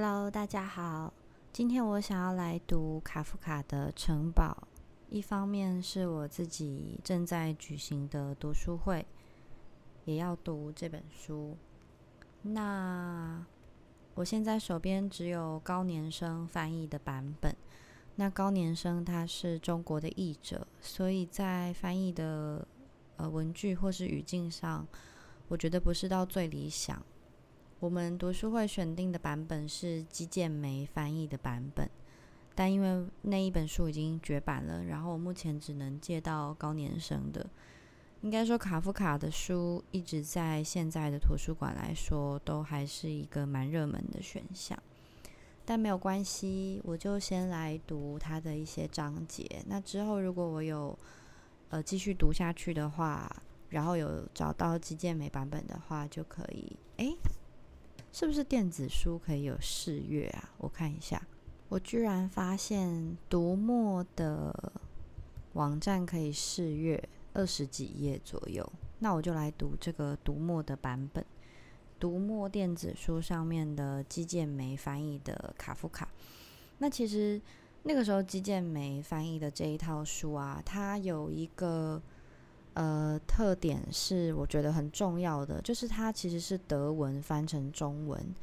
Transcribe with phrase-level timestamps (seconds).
[0.00, 1.12] Hello，大家好。
[1.52, 4.56] 今天我想要来读卡夫卡的《城堡》，
[5.10, 9.04] 一方面是我自己正在举行的读书会，
[10.04, 11.56] 也要读这本书。
[12.42, 13.44] 那
[14.14, 17.52] 我现在手边只有高年生翻译的版本。
[18.14, 22.64] 那高年生他是中国的译者，所以在翻译的
[23.16, 24.86] 呃文句或是语境上，
[25.48, 27.04] 我觉得不是到最理想。
[27.80, 31.88] 我们读书会选定的版本是基建梅翻译的版本，
[32.54, 37.46] 但因为那一本书已经绝版了，然后我目前只能借到高年生的。
[38.22, 44.76] 应该说，卡夫卡的书一直在现在的图书馆来说，都还是一个蛮热门的选项。
[45.64, 49.62] 但没有关系，我就先来读他的一些章节。
[49.68, 50.98] 那之后，如果我有
[51.68, 53.30] 呃继续读下去的话，
[53.68, 57.16] 然后有找到基建美版本的话，就可以诶。
[58.18, 60.50] 是不是电子书可以有试阅啊？
[60.58, 61.24] 我看一下，
[61.68, 64.72] 我居然发现读墨的
[65.52, 67.00] 网站可以试阅
[67.32, 68.68] 二十几页左右。
[68.98, 71.24] 那我就来读这个读墨的版本，
[72.00, 76.08] 读墨电子书上面的基建梅翻译的卡夫卡。
[76.78, 77.40] 那其实
[77.84, 82.02] 那个时候基建梅翻译的这一套书啊，它有一个。
[82.78, 88.34] 呃，特点是我觉得很重要的，就是它其实是德文翻成中文，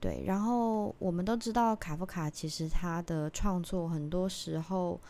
[0.00, 0.24] 对。
[0.26, 5.00] 然后我们都知道卡夫卡其实他的创作很多时候，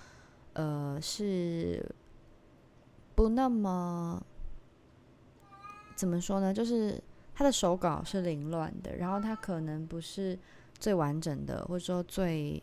[0.53, 1.83] 呃，是
[3.15, 4.23] 不那么
[5.97, 6.53] 怎么说呢？
[6.53, 7.03] 就是
[7.35, 10.39] 他的手稿是凌乱的，然后他可能不是
[10.79, 12.63] 最完整的，或者说最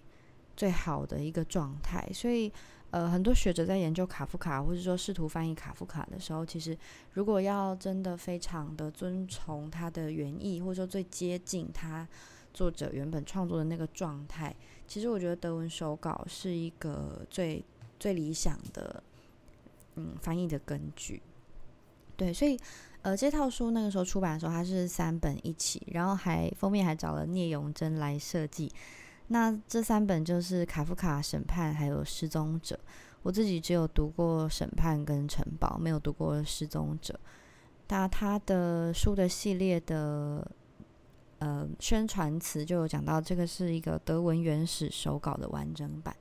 [0.55, 2.53] 最好的一个状态，所以。
[2.89, 6.75] 呃，很多学者在研究卡夫卡，或者说试图翻译卡夫卡的时候，其实
[7.13, 12.07] 如果要真的非常的遵从他的原意，或者说最接近他
[12.53, 14.55] 作者原本创作的那个状态，
[14.87, 17.63] 其实我觉得德文手稿是一个最
[17.99, 19.03] 最理想的
[19.95, 21.21] 嗯翻译的根据。
[22.15, 22.57] 对，所以
[23.01, 28.71] 呃这套书那个时候出版的时候，它是三本一起，然后还封面还找了聂永贞来设计。
[29.27, 32.79] 那这三本就是卡夫卡审判，还有失踪者。
[33.23, 37.19] 我自己只有读过审判跟城堡，没有读过失踪者。
[37.89, 40.49] 那他的书的系列的
[41.39, 46.15] 呃宣传词就有讲到，这个是一个德文原始手稿的完整版。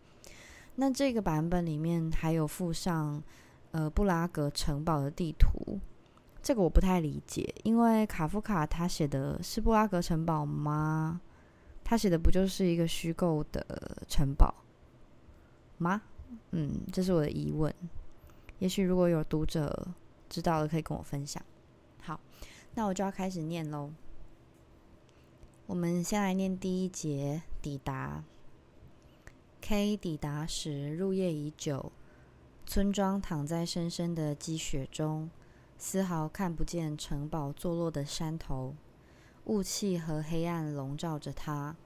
[0.77, 3.23] 那这个版本里面还有附上
[3.71, 5.79] 呃布拉格城堡的地图，
[6.43, 11.21] 这个我不太理解，因为卡夫卡他写的是布拉格城堡吗？
[11.89, 13.65] 他写的不就是一个虚构的
[14.09, 14.53] 城堡
[15.79, 16.03] 吗？
[16.51, 17.73] 嗯，这是我的疑问。
[18.59, 19.87] 也许如果有读者
[20.29, 21.41] 知道的，可以跟我分享。
[22.01, 22.19] 好，
[22.75, 23.93] 那我就要开始念喽。
[25.69, 27.43] 我们先来念第一节。
[27.63, 28.25] 抵达
[29.61, 31.93] K 抵达时，入夜已久，
[32.67, 35.31] 村庄躺在深深的积雪中，
[35.79, 38.75] 丝毫看不见城堡坐落的山头。
[39.47, 41.77] 雾气和黑暗笼罩着他，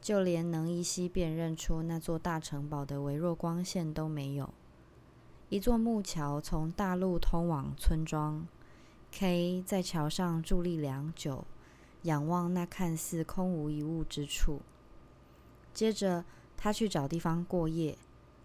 [0.00, 4.52] 就连能依稀辨认出那座大城堡的微弱光线都没有。
[5.50, 8.46] 一座木桥从大路通往村庄。
[9.12, 11.44] K 在桥上伫立良久，
[12.02, 14.60] 仰望那看似空无一物之处。
[15.74, 16.24] 接着，
[16.56, 17.98] 他去找地方过夜。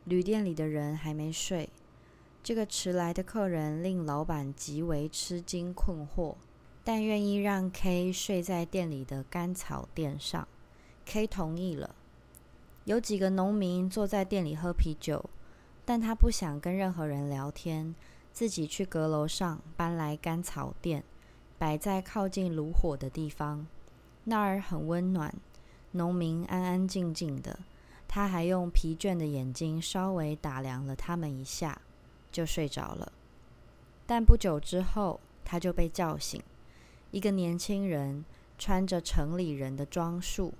[0.04, 1.70] 旅店里的人还没睡。
[2.44, 6.36] 这个迟来的客人令老板极为吃惊困惑。
[6.84, 10.48] 但愿意让 K 睡在店里的干草垫上
[11.06, 11.96] ，K 同意了。
[12.86, 15.30] 有几个农民坐在店里喝啤酒，
[15.86, 17.94] 但他不想跟任何人聊天，
[18.34, 21.04] 自己去阁楼上搬来干草垫，
[21.58, 23.68] 摆在靠近炉火的地方。
[24.24, 25.34] 那儿很温暖，
[25.92, 27.60] 农民安安静静的。
[28.08, 31.80] 他还用疲倦的眼睛稍微打量了他们一下，
[32.32, 33.12] 就睡着了。
[34.08, 36.42] 但不久之后，他就被叫醒。
[37.12, 38.24] 一个年轻人
[38.58, 40.54] 穿着城里人的装束，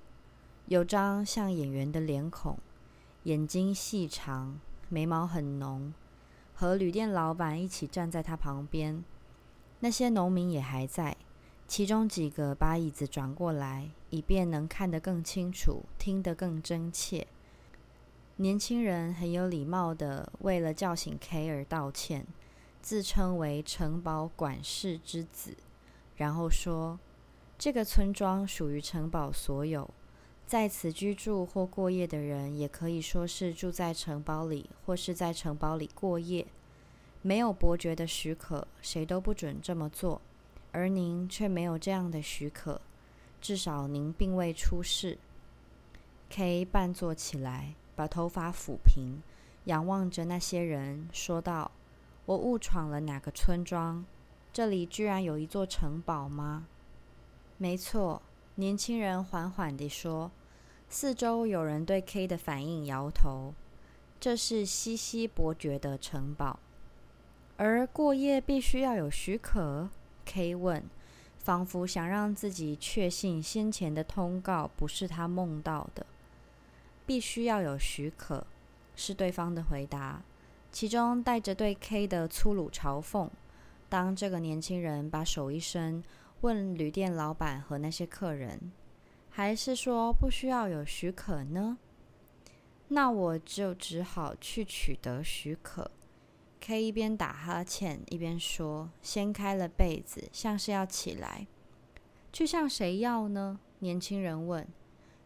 [0.66, 2.58] 有张像演员的脸孔，
[3.22, 4.58] 眼睛细长，
[4.88, 5.94] 眉毛很浓，
[6.52, 9.04] 和旅店老板一起站在他旁边。
[9.78, 11.16] 那些农民也还在，
[11.68, 17.28] 其中几个把椅子转过来，以便能看得更清楚，听得更真切。
[18.36, 22.26] 年轻人很有礼貌的为了叫醒 K 而道歉，
[22.82, 25.56] 自称为城堡管事之子。
[26.20, 26.98] 然后说，
[27.56, 29.88] 这个村庄属于城堡所有，
[30.46, 36.46] 在此居住或过夜的人，也可以说是住在城堡里或是在城堡里过夜。
[37.22, 40.20] 没有伯爵的许可，谁都不准这么做。
[40.72, 42.82] 而您却没有这样的许可，
[43.40, 45.16] 至少您并未出事。
[46.28, 49.22] K 半坐起来，把头发抚平，
[49.64, 51.70] 仰望着那些人，说道
[52.26, 54.04] ：“我误闯了哪个村庄？
[54.52, 56.66] 这里居然有一座城堡吗
[57.58, 58.22] ？”“没错。”
[58.56, 60.30] 年轻人缓缓地说。
[60.92, 63.54] 四周有人对 K 的反应摇头。
[64.18, 66.58] 这是西西伯爵的城堡，
[67.56, 69.88] 而过夜必须要有许可。
[70.26, 70.82] K 问，
[71.38, 76.04] 仿佛想让自己确信先前的通告不是他梦到的。
[77.06, 78.44] 必须要有许可，
[78.96, 80.22] 是对方的回答，
[80.72, 83.28] 其中带着对 K 的粗鲁嘲讽。
[83.90, 86.02] 当这个年轻人把手一伸，
[86.42, 88.72] 问旅店老板和那些客人
[89.28, 91.76] ：“还是说不需要有许可呢？”
[92.86, 95.90] 那我就只好去取得许可。
[96.60, 101.46] K 一边打哈欠一边说，掀开了被子，像是要起来。
[102.32, 103.58] 去向谁要呢？
[103.80, 104.66] 年轻人问。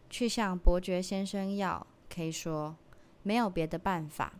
[0.09, 1.85] 去向伯爵先生要。
[2.09, 2.77] K 说，
[3.21, 4.33] 没有别的办法。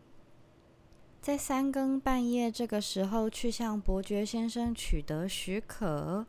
[1.25, 6.27] 在三更半夜这个时候去向伯爵先生取得许可？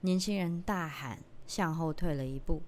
[0.00, 2.62] 年轻人大喊，向后退了一步。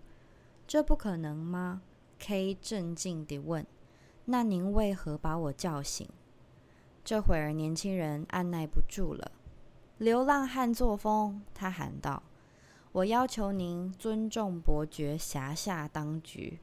[0.69, 1.81] 这不可能吗
[2.19, 3.67] ？K 镇静地问
[4.27, 6.07] ：“那您为何把我叫醒？”
[7.03, 9.33] 这会儿，年轻人按耐不住了。
[9.97, 12.23] “流浪汉作风！”他喊道
[12.93, 16.59] ，“我要求您尊重伯爵辖下当局。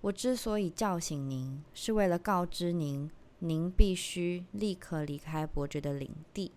[0.00, 3.08] 我之所以叫醒您，是为了告知您，
[3.38, 6.52] 您必须立刻离开伯爵的领地。”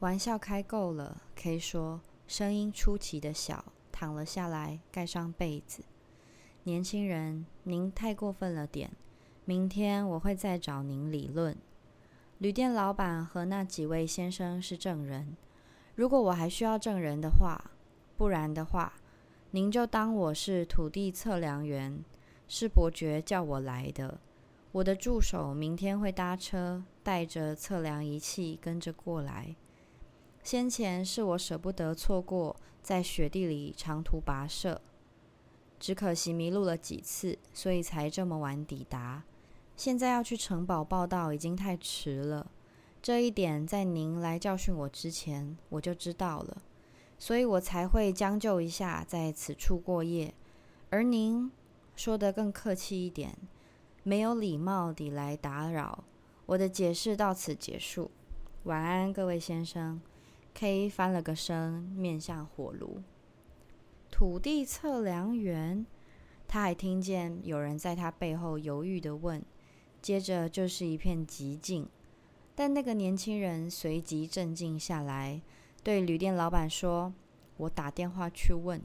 [0.00, 5.82] 玩笑开够了，K 说，声音出奇的小，躺了下来，盖上被子。
[6.64, 8.90] 年轻人，您太过分了点。
[9.44, 11.56] 明天我会再找您理论。
[12.38, 15.36] 旅店老板和那几位先生是证人。
[15.94, 17.70] 如果我还需要证人的话，
[18.16, 18.94] 不然的话，
[19.52, 22.02] 您就当我是土地测量员，
[22.48, 24.18] 是伯爵叫我来的。
[24.74, 29.54] 我的助手明天会搭车，带着测量仪器跟着过来。
[30.42, 34.80] 先前是我舍不得错过，在雪地里长途跋涉。
[35.78, 39.22] 只可惜迷路了几次，所以才这么晚抵达。
[39.76, 42.50] 现在要去城堡报道已经太迟了。
[43.00, 46.62] 这一点在您来教训我之前我就知道了，
[47.16, 50.34] 所以我才会将就一下在此处过夜。
[50.90, 51.52] 而您
[51.94, 53.38] 说的更客气一点，
[54.04, 56.04] 没有礼貌地来打扰。
[56.46, 58.10] 我的解释到此结束。
[58.64, 60.00] 晚安，各位先生。
[60.52, 63.02] K 翻了个身，面向火炉。
[64.10, 65.84] 土地测量员，
[66.46, 69.42] 他还听见有人在他背后犹豫的问，
[70.00, 71.88] 接着就是一片寂静。
[72.54, 75.40] 但那个年轻人随即镇静下来，
[75.82, 77.12] 对旅店老板说
[77.56, 78.80] ：“我打电话去问。”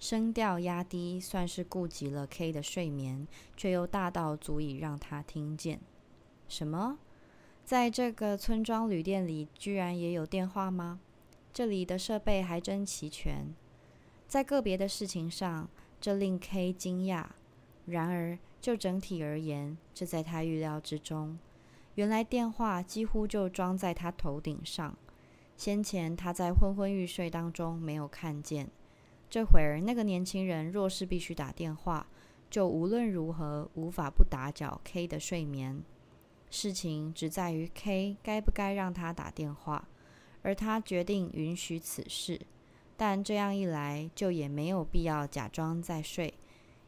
[0.00, 5.78] 声调压低，算是顾及了 K 的睡眠，却又大到足以让他听见。
[6.48, 6.98] 什么？
[7.66, 10.98] 在这个村庄旅店里，居然也有电话吗？
[11.52, 13.54] 这里的设备还真齐全。
[14.26, 15.68] 在个别的事情上，
[16.00, 17.26] 这令 K 惊讶。
[17.84, 21.38] 然而，就整体而言，这在他预料之中。
[21.96, 24.96] 原来电话几乎就装在他头顶上。
[25.56, 28.70] 先前他在昏昏欲睡当中没有看见。
[29.30, 32.04] 这会儿，那个年轻人若是必须打电话，
[32.50, 35.84] 就无论如何无法不打搅 K 的睡眠。
[36.50, 39.88] 事情只在于 K 该不该让他打电话，
[40.42, 42.40] 而他决定允许此事。
[42.96, 46.34] 但这样一来，就也没有必要假装在睡，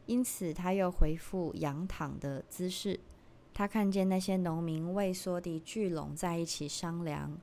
[0.07, 2.99] 因此他又回复仰躺的姿势。
[3.55, 7.39] 他看见那些农民畏缩地聚拢在一起商量。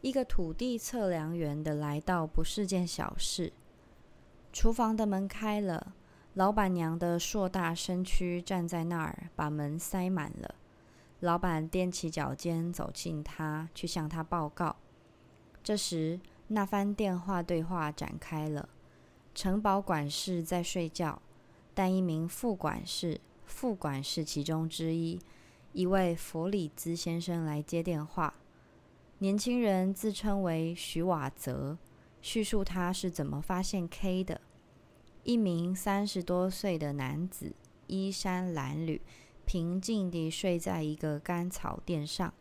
[0.00, 3.52] 一个土地测量员的来到不是件小事。
[4.52, 5.94] 厨房的门开了，
[6.34, 10.54] 老板娘的硕大身躯站在那儿，把门塞满了。
[11.20, 14.76] 老板踮起脚尖走近他，去向他报告。
[15.62, 16.20] 这时。
[16.52, 18.68] 那番电话对话展开了。
[19.36, 21.22] 城堡管事在睡觉，
[21.72, 25.20] 但一名副管事，副管事其中之一，
[25.72, 28.34] 一位弗里兹先生来接电话。
[29.18, 31.78] 年轻人自称为许瓦泽，
[32.22, 34.40] 叙述他是怎么发现 K 的。
[35.22, 37.54] 一名三十多岁的男子，
[37.86, 39.00] 衣衫褴褛，
[39.44, 42.32] 平静地睡在一个干草垫上，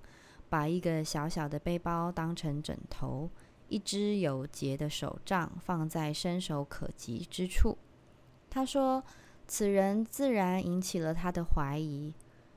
[0.47, 3.29] 把一个小小的背包当成枕头。
[3.67, 7.77] 一只有节的手杖放在伸手可及之处。
[8.49, 9.03] 他说
[9.47, 12.15] ：“此人自然引起了他的怀疑。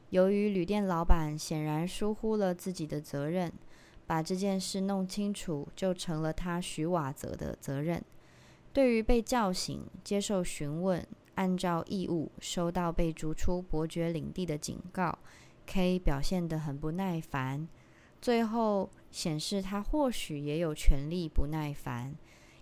[0.09, 3.53] 由于旅店老板显然疏忽了自己的责任，
[4.13, 8.05] 把这件事弄清楚就成了他许瓦泽的责任。
[8.71, 11.03] 对于被叫醒、接受询问，
[11.37, 15.19] 按照义务收到被逐出伯爵领地的警告
[15.65, 17.67] ，K 表现得很不耐烦。
[18.21, 22.15] 最后显示他或许也有权利不耐烦，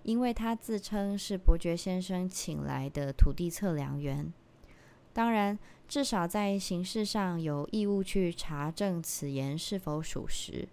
[0.05, 4.33] 因为他自称是伯爵先生请来的土地测量员。
[5.13, 10.69] 当然，至少在形式上有义务去查证此言是否属实。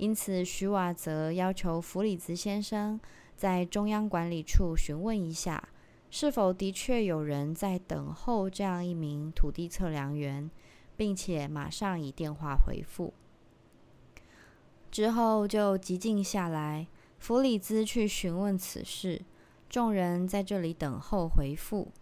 [0.00, 2.98] 因此，徐瓦则要求弗里兹先生
[3.36, 5.68] 在中央管理处询问一下。
[6.08, 10.50] 是否的确有人在等候这样一名土地测量员，
[10.96, 13.12] 并且马上以电话回复？
[14.90, 16.86] 之后就寂静下来。
[17.18, 19.20] 弗里兹去询问此事，
[19.68, 21.92] 众人在这里等候回复。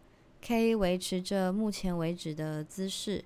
[0.40, 3.24] K 维持着目前为止的姿势，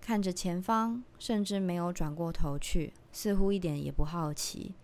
[0.00, 4.74] 看着前方，甚至没有转过头去，似乎一点也不好奇。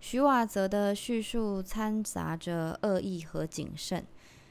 [0.00, 4.04] 徐瓦泽的叙述掺杂着恶意和谨慎。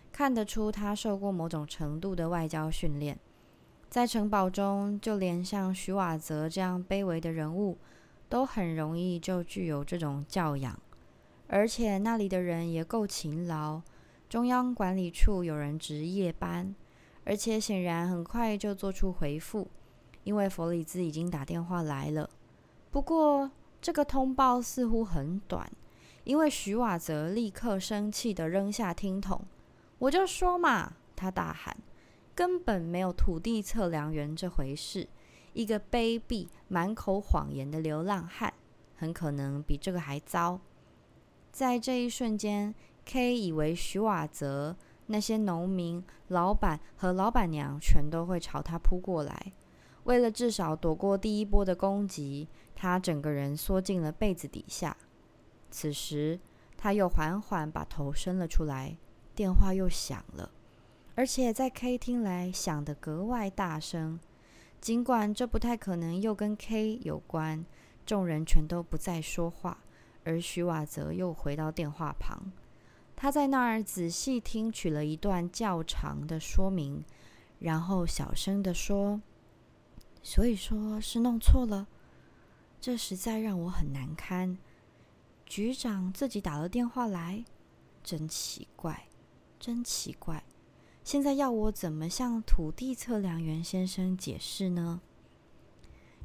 [0.09, 3.19] 看得出他受过某种程度的外交训练，
[3.87, 7.77] 在城堡中，就连像徐瓦泽这样卑微的人物，
[8.27, 10.79] 都很容易就具有这种教养。
[11.47, 13.81] 而且那里的人也够勤劳，
[14.27, 16.73] 中央管理处有人值夜班，
[17.23, 19.67] 而且显然很快就做出回复，
[20.27, 22.29] 因为弗里兹已经打电话来了。
[22.91, 23.49] 不过
[23.81, 25.71] 这个通报似乎很短，
[26.25, 29.41] 因为徐瓦泽立刻生气的扔下听筒。
[29.99, 31.77] 我就说嘛，他大喊，
[32.35, 35.07] 根本没有土地测量员这回事。
[35.53, 38.53] 一个卑鄙、满口谎言的流浪汉，
[38.97, 40.59] 很可能比这个还糟。
[41.53, 49.53] 在这一瞬间，K 以为徐瓦泽、那些农民、老板和老板娘全都会朝他扑过来。
[50.07, 54.95] 为了至少躲过第一波的攻击，他整个人缩进了被子底下。
[55.69, 56.39] 此时，
[56.77, 58.97] 他又缓缓把头伸了出来。
[59.35, 60.49] 电话又响了，
[61.13, 64.19] 而且在 K 听来响得格外大声。
[64.79, 67.63] 尽管这不太可能又跟 K 有关，
[68.05, 69.83] 众人全都不再说话，
[70.23, 72.51] 而徐瓦泽又回到电话旁。
[73.15, 77.03] 他在那儿仔细听取了一段较长的说明，
[77.59, 79.21] 然后小声地说
[80.21, 81.87] ：“所以说是弄错了，
[82.79, 84.57] 这实在让我很难堪。
[85.45, 87.45] 局长自己打了电话来，
[88.03, 89.07] 真奇怪。”
[89.59, 90.43] 真奇怪，
[91.03, 95.01] 现在要我怎么向土地测量员先生解释呢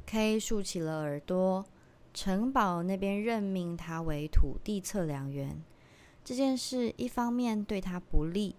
[0.05, 1.65] ？K 竖起了耳朵。
[2.13, 5.63] 城堡那边任命他为土地测量员，
[6.23, 8.55] 这件事一方面对他不利，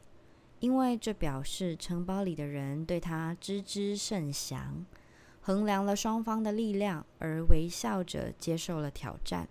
[0.59, 4.85] 因为这表示城堡里的人对他知之甚详，
[5.47, 9.47] 衡量了双方的力量而微笑着接受了挑战。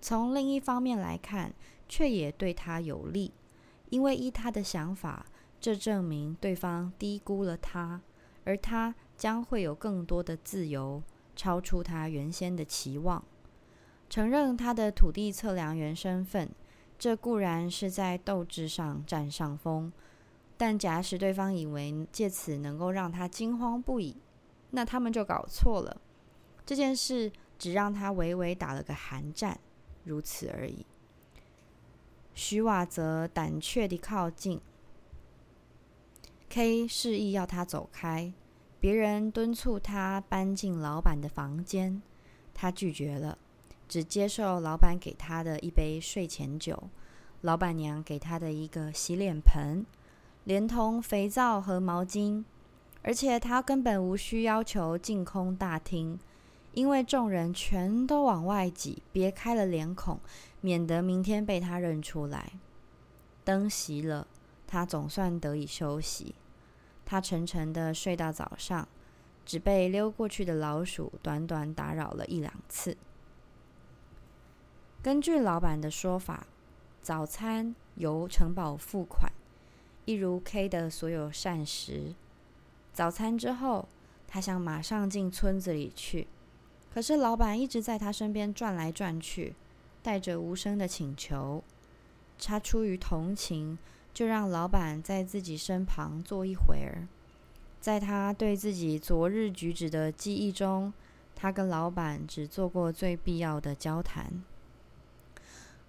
[0.00, 1.52] 从另一方面来看，
[1.88, 3.32] 却也对他有利。
[3.90, 5.26] 因为依他的想法，
[5.60, 8.00] 这证明对方低估了他，
[8.44, 11.02] 而他将会有更多的自由，
[11.34, 13.24] 超出他原先的期望。
[14.08, 16.48] 承认他的土地测量员身份，
[16.96, 19.92] 这固然是在斗志上占上风，
[20.56, 24.16] 但假使对方以为借此能够让他惊慌不已，
[24.70, 26.00] 那他们就搞错了。
[26.66, 29.58] 这件事只让他微微打了个寒战，
[30.04, 30.84] 如此而已。
[32.34, 34.60] 徐瓦则胆怯地靠近
[36.48, 38.32] ，K 示意要他走开。
[38.80, 42.00] 别人敦促他搬进老板的房间，
[42.54, 43.36] 他拒绝了，
[43.88, 46.90] 只接受老板给他的一杯睡前酒，
[47.40, 49.84] 老板娘给他的一个洗脸盆，
[50.44, 52.44] 连同肥皂和毛巾。
[53.08, 56.18] 而且他根本无需要求净空大厅，
[56.74, 60.20] 因为众人全都往外挤，别开了脸孔。
[60.60, 62.52] 免得明天被他认出来。
[63.44, 64.26] 灯熄了，
[64.66, 66.34] 他总算得以休息。
[67.06, 68.86] 他沉沉的睡到早上，
[69.46, 72.94] 只被溜过去的老鼠短短打扰了一两次。
[75.00, 76.46] 根据老板的说法，
[77.00, 79.32] 早餐由城堡付款，
[80.04, 82.14] 一如 K 的所有膳食。
[82.98, 83.88] 早餐之后，
[84.26, 86.26] 他想马上进村子里去，
[86.92, 89.54] 可是老板一直在他身边转来转去。
[90.02, 91.62] 带着无声的请求，
[92.40, 93.78] 他出于同情，
[94.12, 97.06] 就让老板在自己身旁坐一会儿。
[97.80, 100.92] 在他对自己昨日举止的记忆中，
[101.36, 104.42] 他跟老板只做过最必要的交谈。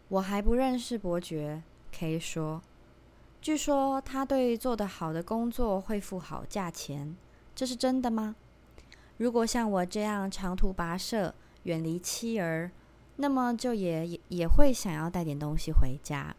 [0.09, 2.61] 我还不认识伯爵，K 说。
[3.41, 7.15] 据说他对做得好的工作会付好价钱，
[7.55, 8.35] 这是真的吗？
[9.17, 12.71] 如果像我这样长途跋涉，远离妻儿。
[13.21, 16.33] 那么就也也也会想要带点东西回家。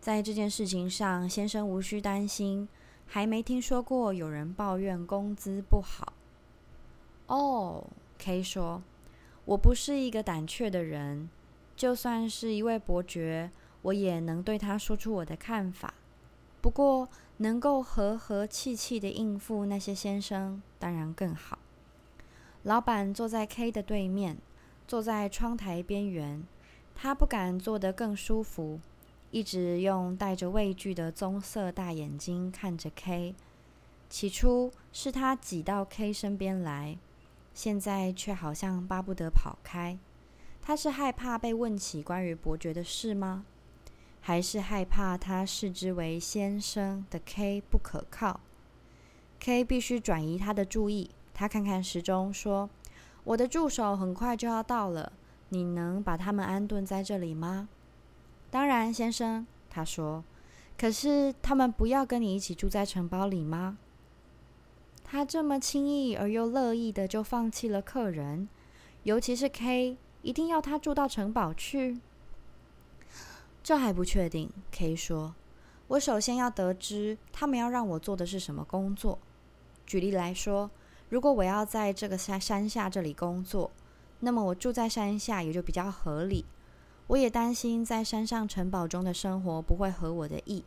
[0.00, 2.66] 在这件事情上，先生无需担心，
[3.06, 6.14] 还没听说过有人抱怨工资不好。
[7.26, 7.86] 哦
[8.18, 8.82] ，K 说
[9.44, 11.28] ：“我不是一个胆怯的人，
[11.76, 13.50] 就算是一位伯爵，
[13.84, 15.94] 我也能对他说出我的看法。
[16.60, 21.58] 不过，能够和和气气的应付那些先生，当然更好。”
[22.64, 24.38] 老板坐在 K 的对面，
[24.88, 26.42] 坐在窗台边缘，
[26.94, 28.80] 他不敢坐得更舒服，
[29.30, 33.34] 一直用带着畏惧的棕色大眼睛看着 K。
[34.08, 36.98] 起初是他挤到 K 身边来。
[37.52, 39.96] 现在却好像巴不得跑开。
[40.60, 43.44] 他是害怕被问起关于伯爵的事吗？
[44.26, 48.40] 还是害怕他视之为先生的 K 不可靠
[49.38, 51.10] ？K 必须转移他的注意。
[51.34, 52.70] 他看看时钟，说
[53.24, 55.12] ：“我的助手很快就要到了，
[55.50, 57.68] 你能把他们安顿在这里吗
[58.50, 60.24] ？”“当然，先生。”他说。
[60.78, 63.76] “可是他们不要跟你一起住在城堡里吗？”
[65.04, 68.48] 他这么轻易而又乐意的就放弃了客人，
[69.02, 72.00] 尤其是 K，一定要他住到城堡去？
[73.64, 74.52] 这还不确定。
[74.70, 75.34] K 说
[75.88, 79.18] ：“我首先要得知他们要让我做的是什么工作。
[79.86, 80.70] 举例来说，
[81.08, 83.70] 如果我要在这个山山下这里工作，
[84.20, 86.44] 那么我住在山下也就比较合理。
[87.06, 90.62] 我也担心在山上城堡中的生活不会合我的意。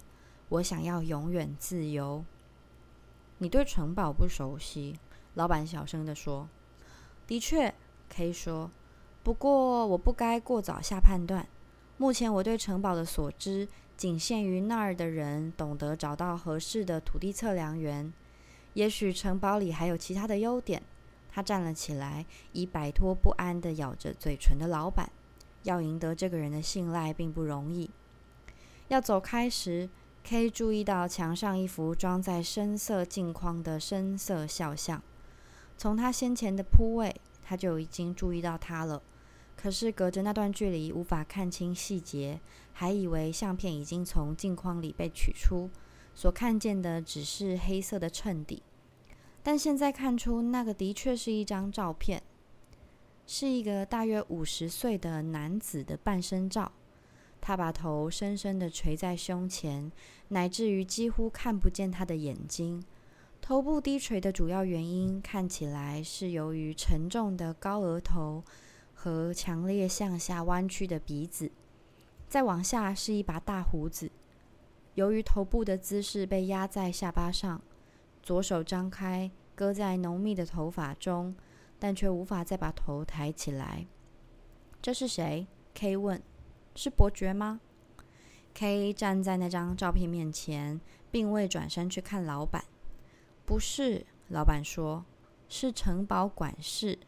[0.50, 2.26] 我想要永远自由。”
[3.38, 4.98] 你对城堡不熟悉，
[5.36, 6.50] 老板小声的说。
[7.28, 7.72] 的确
[8.10, 8.72] ，K 说。
[9.22, 11.48] 不过我不该过早下判断。
[11.98, 18.14] 目前我对城堡的所知，仅限于那儿的人懂得找到合适的土地测量员。
[18.74, 20.82] 也许城堡里还有其他的优点。
[21.32, 25.10] 他站了起来，以摆脱不安的咬着嘴唇的老板。
[25.64, 27.90] 要赢得这个人的信赖并不容易。
[28.88, 29.90] 要走开时。
[30.30, 35.02] K 注意到墙上一幅装在深色镜框的深色肖像，
[35.78, 39.02] 从他先前的铺位，他就已经注意到他了。
[39.58, 42.40] 可是隔着那段距离，无法看清细节，
[42.72, 45.70] 还以为相片已经从镜框里被取出，
[46.16, 48.62] 所看见的只是黑色的衬底。
[49.42, 52.22] 但现在看出，那个的确是一张照片，
[53.26, 56.72] 是一个大约五十岁的男子的半身照。
[57.40, 59.92] 他把头深深的垂在胸前，
[60.30, 62.84] 乃至于几乎看不见他的眼睛。
[63.40, 68.44] 头部低垂的主要原因看起来是由于沉重的高额头
[69.00, 71.52] 和强烈向下弯曲的鼻子。
[72.28, 74.12] 再往下是一把大胡子。
[74.96, 77.62] 由于头部的姿势被压在下巴上，
[78.24, 81.36] 左手张开，搁在浓密的头发中，
[81.78, 83.86] 但却无法再把头抬起来。
[84.82, 86.20] 这是谁？K 问。
[86.76, 87.62] 是伯爵吗
[88.54, 92.66] ？K 站在那张照片面前，并未转身去看老板。
[93.46, 95.06] 不是，老板说，
[95.48, 97.00] 是城堡管事。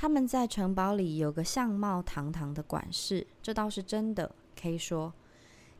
[0.00, 4.32] 他们在城堡里有个相貌堂堂的管事，这倒是真的。
[4.54, 5.12] K 说，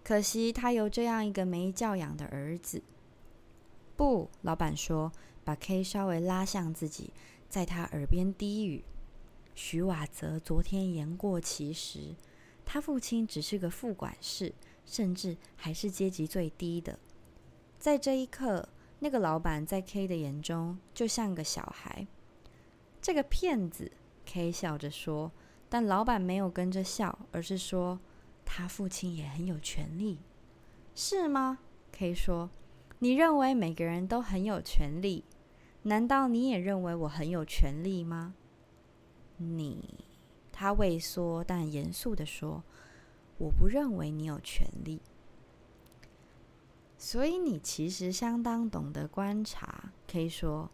[0.02, 2.83] 可惜他有这样一个没教养的儿子。
[3.96, 5.12] 不，老板说，
[5.44, 7.12] 把 K 稍微拉向自己，
[7.48, 8.83] 在他耳边低语
[9.54, 12.16] ：“徐瓦泽昨天言过其实。”
[12.66, 14.52] 他父亲只是个副管事，
[14.85, 16.98] 甚至还是阶级最低的。
[17.78, 22.09] 在这一刻，那个老板在 K 的眼中就像个小孩。
[23.00, 23.92] 这个骗子
[24.28, 25.32] ，K 笑着说。
[25.70, 27.98] 但老板没有跟着笑，而是说
[28.44, 30.18] ：“他父亲也很有权利，
[30.94, 31.58] 是吗
[31.90, 32.48] ？”K 说
[33.00, 35.24] ：“你认为每个人都很有权利？
[35.82, 38.34] 难道你也认为我很有权利吗？”
[39.38, 40.04] 你。
[40.50, 42.64] 他畏缩但严肃的说
[43.38, 45.00] ：“我不认为你有权利，
[46.96, 50.68] 所以你其实相当懂得观察。”可以说，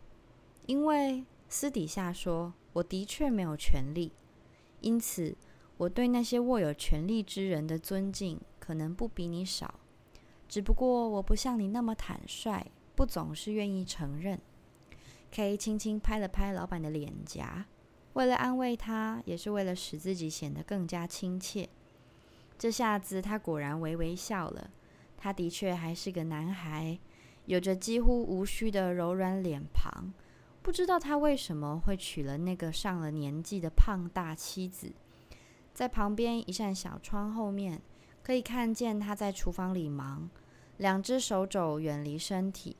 [0.64, 4.10] 因为私底下说，我的确没有权利，
[4.80, 5.36] 因此
[5.76, 9.78] 我对那些握有权力之人的尊敬可能不比你少。
[10.48, 14.40] 只不过我不像你那么坦率，不总是愿意承认。
[15.30, 17.64] K 轻轻拍了拍老板的脸颊。
[18.14, 21.68] 为了安慰他，也是为了使自己显得更加亲切。
[22.58, 24.72] 这下子，他果然微微笑了。
[25.16, 26.98] 他的确还是个男孩，
[27.46, 30.12] 有着几乎无须的柔软脸庞。
[30.64, 34.90] 不知道他为什么会娶了那个上了年纪的胖大妻子。
[35.74, 37.82] 在旁边一扇小窗后面，
[38.22, 40.30] 可以看见他在厨房里忙，
[40.78, 42.78] 两只手肘远离身体。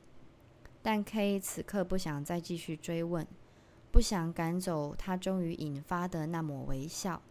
[0.81, 3.27] 但 K 此刻不想再继续追问。
[3.91, 7.21] 不想赶走他终于引发的那抹微笑，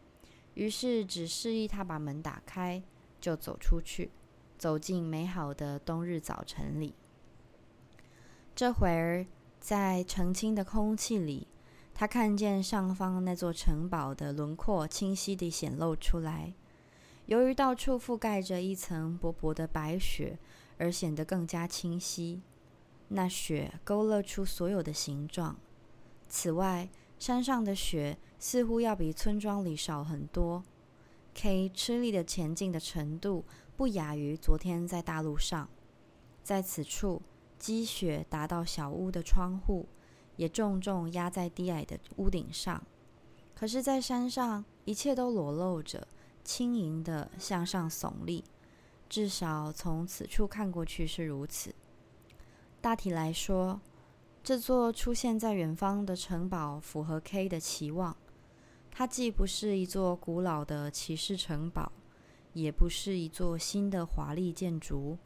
[0.54, 2.80] 于是只示意他把门打开，
[3.20, 4.12] 就走出去，
[4.56, 6.94] 走进美好的冬日早晨里。
[8.54, 9.26] 这会儿，
[9.64, 11.48] 在澄清的空气里，
[11.94, 16.52] 他看见上方那座城堡的轮廓清晰地显露出来。
[17.24, 20.38] 由于到处覆盖着一层薄薄的白雪，
[20.76, 22.42] 而显得更加清晰。
[23.08, 25.56] 那雪勾勒出所有的形状。
[26.28, 30.62] 此外，山上的雪似乎要比村庄里少很多。
[31.32, 33.46] K 吃力的前进的程度
[33.78, 35.66] 不亚于昨天在大陆上。
[36.42, 37.22] 在此处。
[37.64, 39.88] 积雪达到小屋的窗户，
[40.36, 42.84] 也重重压在低矮的屋顶上。
[43.54, 46.06] 可是，在山上，一切都裸露着，
[46.44, 48.44] 轻盈的向上耸立。
[49.08, 51.74] 至少从此处看过去是如此。
[52.82, 53.80] 大体来说，
[54.42, 58.14] 这座出现在远方的城堡符合 K 的期望。
[58.90, 61.90] 它既不是一座古老的骑士城堡，
[62.52, 65.16] 也不是一座新的华丽建筑。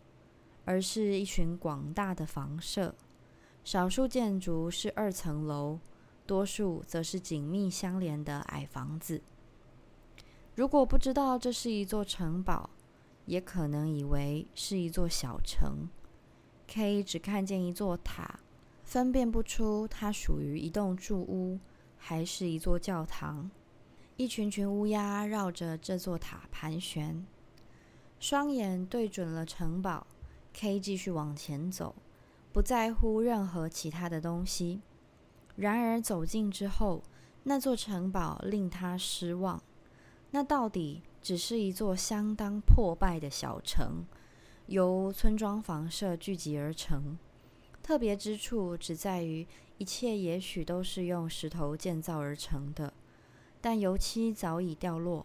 [0.69, 2.95] 而是一群广大的房舍，
[3.65, 5.79] 少数建筑是二层楼，
[6.27, 9.23] 多数则是紧密相连的矮房子。
[10.55, 12.69] 如果不知道这是一座城堡，
[13.25, 15.89] 也可能以为是一座小城。
[16.67, 18.39] K 只看见一座塔，
[18.85, 21.59] 分辨不出它属于一栋住屋
[21.97, 23.51] 还是一座教堂。
[24.19, 27.25] 一群群乌鸦绕着这座塔盘旋，
[28.21, 30.07] 双眼对准了城堡。
[30.53, 31.95] K 继续往前走，
[32.53, 34.81] 不在乎任何其他的东西。
[35.57, 37.03] 然而走近之后，
[37.45, 39.63] 那座城堡令他失望。
[40.31, 44.05] 那到底只是一座相当破败的小城，
[44.67, 47.19] 由村庄房舍聚集而成。
[47.83, 49.47] 特别之处只在于，
[49.79, 52.93] 一切也许都是用石头建造而成的，
[53.61, 55.25] 但油漆早已掉落，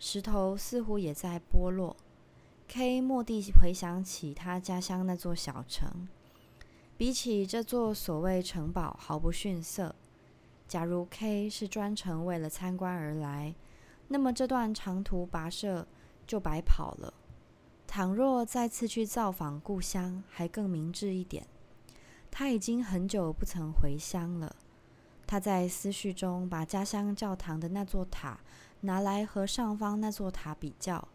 [0.00, 1.96] 石头似乎也在剥落。
[2.72, 6.06] K 蓦地回想起他家乡那座小城，
[6.96, 9.92] 比起这座所谓城堡毫不逊色。
[10.68, 13.56] 假如 K 是专程为了参观而来，
[14.06, 15.84] 那么这段长途跋涉
[16.28, 17.12] 就白跑了。
[17.88, 21.44] 倘若再次去造访故乡，还更明智一点。
[22.30, 24.54] 他已经很久不曾回乡了。
[25.26, 28.38] 他在思绪中把家乡教堂的那座塔
[28.82, 31.08] 拿来和上方那座塔比较。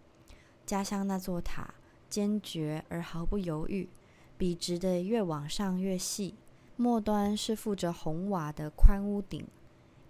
[0.66, 1.74] 家乡那座塔
[2.10, 3.88] 坚决而毫不犹豫，
[4.38, 6.36] 笔直的越往上越细，
[6.76, 9.46] 末端是覆着红瓦的宽屋顶，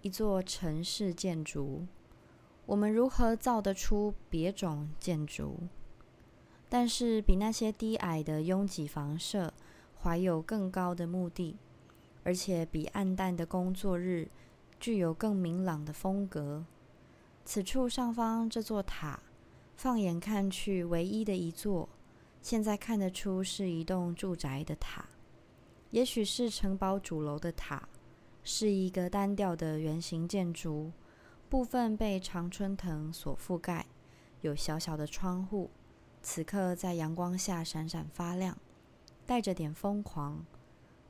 [0.02, 1.86] 一座城市建筑。
[2.64, 5.58] 我们如何造得出别种建筑？
[6.68, 9.52] 但是比那些低矮的拥挤房舍
[10.02, 11.56] 怀有更高的目的，
[12.24, 14.28] 而且比暗淡的工作日
[14.80, 16.64] 具有更明朗的风格。
[17.44, 19.20] 此处上方这座塔。
[19.76, 21.86] 放眼看去，唯一的一座，
[22.40, 25.04] 现在看得出是一栋住宅的塔，
[25.90, 27.86] 也许是城堡主楼的塔，
[28.42, 30.92] 是一个单调的圆形建筑，
[31.50, 33.84] 部分被常春藤所覆盖，
[34.40, 35.70] 有小小的窗户，
[36.22, 38.56] 此刻在阳光下闪闪发亮，
[39.26, 40.42] 带着点疯狂。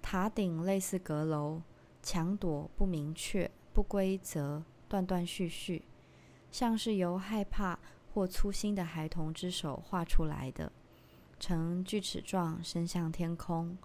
[0.02, 1.62] 塔顶类似阁楼，
[2.02, 5.84] 墙垛不明确、不规则、断断续续，
[6.50, 7.78] 像是由害怕。
[8.16, 10.72] 或粗心的孩童之手画出来的，
[11.38, 13.76] 呈锯齿状伸向天空，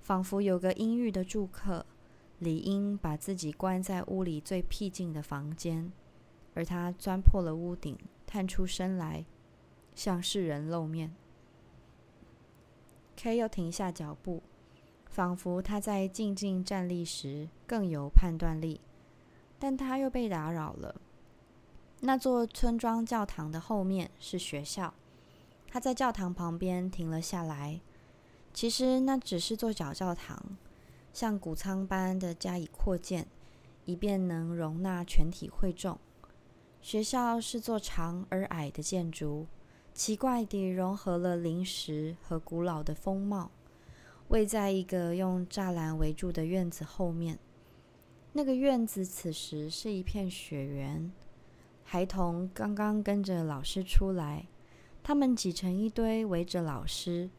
[0.00, 1.84] 仿佛有个阴郁的住客
[2.38, 5.92] 理应把自己关在屋里最僻静的房间，
[6.54, 9.26] 而他钻破了屋顶，探出身来，
[9.94, 11.14] 向世人露面。
[13.14, 14.42] K 又停下脚步，
[15.04, 18.80] 仿佛他在静静站立时更有判断力，
[19.58, 20.98] 但他又被打扰了。
[22.00, 24.92] 那座村庄教堂的后面是学校，
[25.66, 27.80] 他在教堂旁边停了下来。
[28.52, 30.56] 其实那只是座小教堂，
[31.12, 33.26] 像谷仓般的加以扩建，
[33.86, 35.98] 以便能容纳全体会众。
[36.82, 39.46] 学校是座长而矮的建筑，
[39.92, 43.50] 奇怪地融合了临时和古老的风貌，
[44.28, 47.38] 位在一个用栅栏围住的院子后面。
[48.34, 51.10] 那个院子此时是一片雪原。
[51.88, 54.48] 孩童刚刚跟着老师出来，
[55.04, 57.30] 他们挤成一堆围着老师，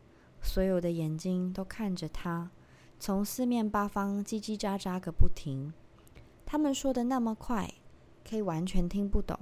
[0.42, 2.50] 所有的眼睛都看着他，
[2.98, 5.74] 从四面八方叽叽喳喳个不停。
[6.46, 7.70] 他们说的那么快
[8.28, 9.38] 可以完全听不懂。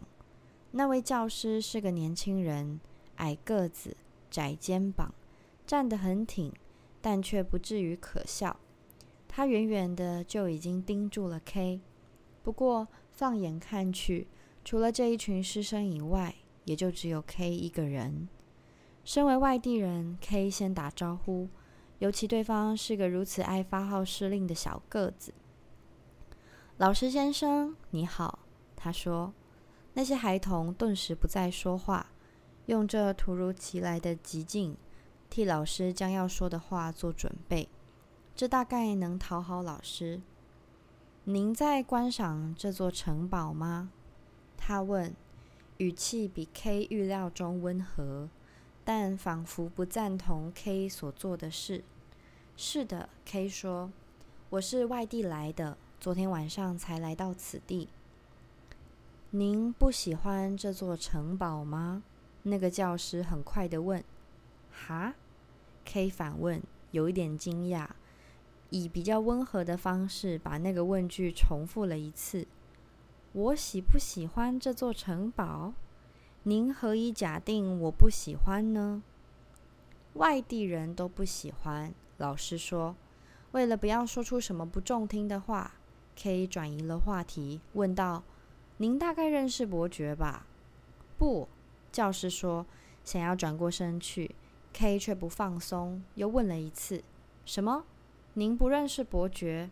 [0.71, 2.79] 那位教师是个年轻人，
[3.17, 3.95] 矮个子，
[4.31, 5.13] 窄肩膀，
[5.67, 6.51] 站得很挺，
[6.99, 8.59] 但却不至于可笑。
[9.27, 11.79] 他远远的就已经盯住了 K，
[12.41, 14.27] 不过放眼看去。
[14.65, 18.27] 除了这一群师生以外，也就只有 K 一个人。
[19.03, 21.47] 身为外地人，K 先打招呼，
[21.99, 25.35] 尤其对方是个如此爱发号施令的小个子。
[26.77, 28.39] 老师先生，你好，
[28.75, 29.31] 他说。
[29.93, 32.07] 那些孩童顿时不再说话，
[32.65, 34.75] 用这突如其来的寂静，
[35.29, 37.69] 替老师将要说的话做准备。
[38.35, 40.21] 这大概能讨好老师。
[41.25, 43.91] 您在观赏这座城堡吗？
[44.57, 45.15] 他问，
[45.77, 48.29] 语气比 K 预料中温和，
[48.83, 51.83] 但仿佛不赞同 K 所做的事。
[52.57, 53.91] 是的，K 说，
[54.49, 57.89] 我是外地来的，昨天晚上才来到此地。
[59.31, 62.03] 您不喜欢这座城堡吗？
[62.43, 64.03] 那个教师很快的问。
[64.71, 65.15] 哈
[65.83, 67.87] ？K 反问，有一点惊讶，
[68.69, 72.47] 以比较温和的方式把那个问句重复了一次。
[73.35, 75.73] 我喜不喜欢这座城堡？
[76.43, 79.03] 您何以假定我不喜欢呢？
[80.13, 81.93] 外地人都不喜欢。
[82.15, 82.95] 老师说，
[83.51, 85.73] 为了不要说出什么不中听的话
[86.15, 88.23] ，K 转移了话题，问道。
[88.77, 90.47] 您大概认识伯爵吧？
[91.17, 91.49] 不，
[91.91, 92.65] 教师说，
[93.03, 94.33] 想要转过身去
[94.71, 97.03] ，K 却不放松，又问了一次
[97.43, 97.83] ：“什么？
[98.35, 99.69] 您不认识伯爵？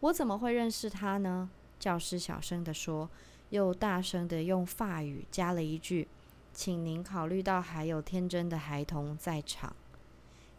[0.00, 1.50] 我怎么会认识他呢？”
[1.84, 3.10] 教师小声地说，
[3.50, 6.08] 又大声地用法语加了一句
[6.54, 9.76] ：“请您考虑到还有天真的孩童在场。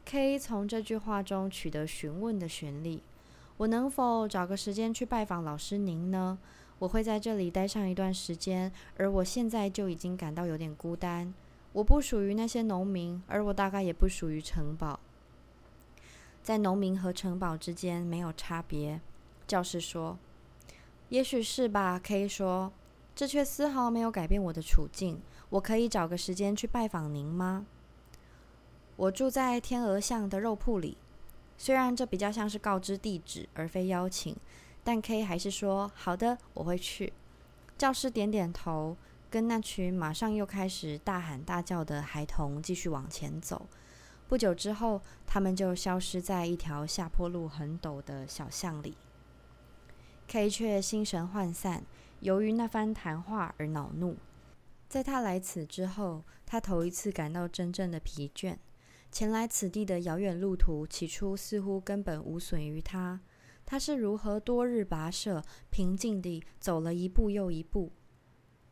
[0.05, 3.01] ”K 从这句话中取得询问的权利
[3.57, 6.38] ：“我能否找个时间去拜访老师您呢？”
[6.77, 11.33] 我会在这里待上一段时间，而我现在就已经感到有点孤单。
[11.73, 14.99] 我不属于那些农民，而我大概也不属于城堡。
[16.43, 19.01] 在农民和城堡之间没有差别，
[19.47, 20.19] 教师说。
[21.09, 22.71] 也许是吧，K 说。
[23.15, 25.21] 这却丝毫没有改变我的处境。
[25.49, 27.65] 我可以找个时间去拜访您吗？
[28.97, 30.97] 我住在天鹅巷的肉铺里。
[31.57, 34.35] 虽然这比较像是告知地址，而非邀请。
[34.83, 37.13] 但 K 还是说好的，我会去。
[37.77, 38.97] 教师点点头，
[39.29, 43.65] 跟那群马上又开始大喊大叫的孩童继续往前走。
[44.27, 48.97] 不久之后，他们就消失在一条下坡路很陡的小巷里。
[50.27, 51.83] K 却心神涣散，
[52.19, 54.17] 由于那番谈话而恼怒。
[54.89, 58.57] 在他来此之后，他头一次感到真正的疲倦。
[59.11, 63.21] 前来此地的遥远路途，起初似乎根本无损于他。
[63.65, 67.91] 他是如何多日跋涉，平静地走了一步又一步，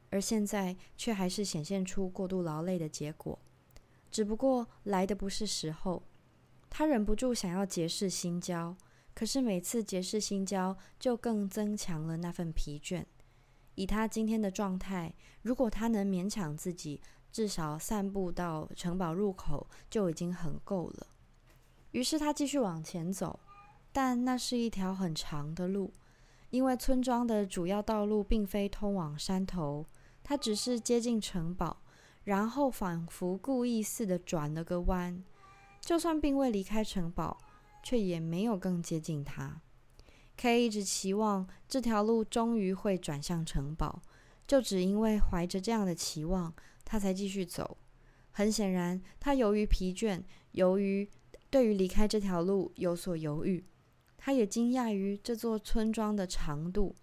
[0.09, 3.39] 而现在却还是显现出过度劳累的结果。
[4.11, 6.03] 只不过来的不是时候，
[6.69, 8.75] 他忍不住想要结识新交，
[9.13, 13.05] 可是每次结识新交，就更增强了那份疲倦。
[13.75, 21.07] 以他今天的状态，如果他能勉强自己，至少散步到城堡入口就已经很够了。
[21.91, 23.39] 于是他继续往前走。
[23.95, 25.93] 但那是一条很长的路，
[26.49, 29.85] 因为村庄的主要道路并非通往山头，
[30.23, 31.77] 它只是接近城堡，
[32.23, 35.23] 然后仿佛故意似的转了个弯。
[35.79, 37.37] 就算并未离开城堡，
[37.83, 39.61] 却也没有更接近他。
[40.37, 44.01] K 一直期望这条路终于会转向城堡，
[44.47, 46.51] 就只因为怀着这样的期望，
[46.83, 47.77] 他才继续走。
[48.31, 51.07] 很显然，他由于疲倦，由于
[51.51, 53.63] 对于离开这条路有所犹豫。
[54.17, 56.95] 他也惊讶于这座村庄的长度，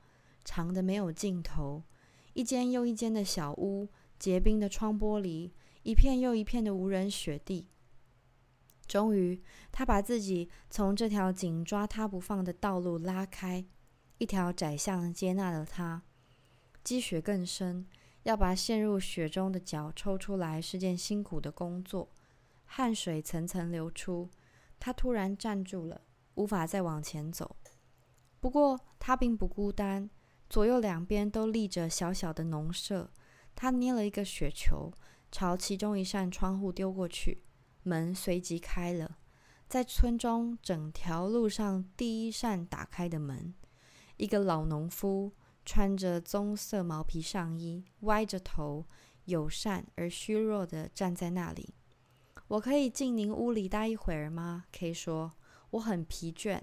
[0.44, 1.84] 长的没有尽头，
[2.32, 3.86] 一间又一间的小屋，
[4.18, 5.50] 结冰的窗玻璃，
[5.82, 7.68] 一片又一片的无人雪地。
[8.90, 13.64] 终于，他把自己从这条紧抓他不放的道路拉开，
[14.18, 16.03] 一条窄巷接纳了他。
[16.83, 17.87] 积雪更深，
[18.24, 22.11] 要把陷入雪中的脚抽出来是件辛苦的工作，
[22.64, 24.29] 汗水层层流出。
[24.81, 26.00] 他突然站住了。
[26.37, 27.57] 无法再往前走。
[28.38, 30.09] 不过他并不孤单，
[30.48, 33.11] 左右两边都立着小小的农舍。
[33.55, 34.90] 他捏了一个雪球，
[35.31, 37.42] 朝其中一扇窗户丢过去，
[37.82, 39.18] 门随即开了。
[39.68, 43.54] 在村中整条路上第一扇打开的门，
[44.16, 45.32] 一个老农夫
[45.64, 48.86] 穿着棕色毛皮上衣，歪着头，
[49.26, 51.74] 友善而虚弱地站在那里。
[52.48, 55.32] 我可以进您屋里待一会儿吗？K 说。
[55.70, 56.60] 我很疲倦。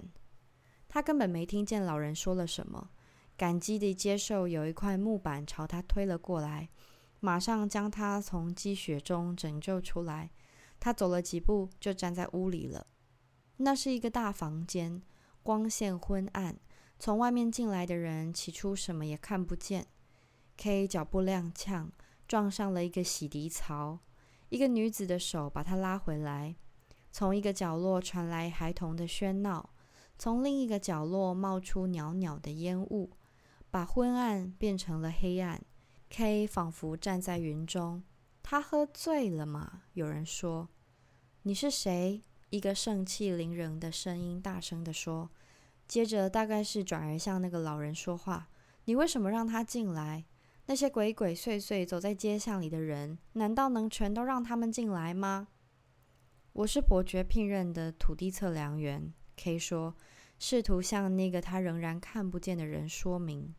[0.90, 2.90] 他根本没听见老人说了什么，
[3.38, 6.68] 感激地接受有一块木板朝他推了过来，
[7.22, 10.32] 马上将他从积雪中拯救出来。
[10.80, 12.88] 他走了几步，就站在屋里了。
[13.58, 15.02] 那是一个大房间，
[15.42, 16.58] 光线昏暗，
[17.00, 19.88] 从外面进来的人起初什么也看不见。
[20.58, 21.90] K 脚步踉跄，
[22.28, 24.00] 撞上了一个洗涤槽，
[24.50, 26.56] 一个女子的手把他拉回来。
[27.12, 29.72] 从一个角落传来孩童的喧闹，
[30.18, 33.12] 从另一个角落冒出袅袅的烟雾，
[33.72, 35.64] 把昏暗变成了黑暗。
[36.10, 38.04] K 仿佛站在云中。
[38.50, 39.82] 他喝醉了吗？
[39.92, 40.70] 有人说。
[41.42, 42.22] 你是谁？
[42.50, 45.30] 一个盛气凌人的声音大声地说。
[45.86, 48.48] 接着，大概是转而向那个老人说话
[48.86, 50.24] ：“你为什么让他进来？
[50.68, 55.50] 那些鬼鬼祟祟走在街巷里的人，难道能全都让他们进来吗？”
[56.54, 59.94] 我是伯爵聘任的土地测量员，K 说，
[60.40, 63.54] 试图向那个他仍然看不见的人说明。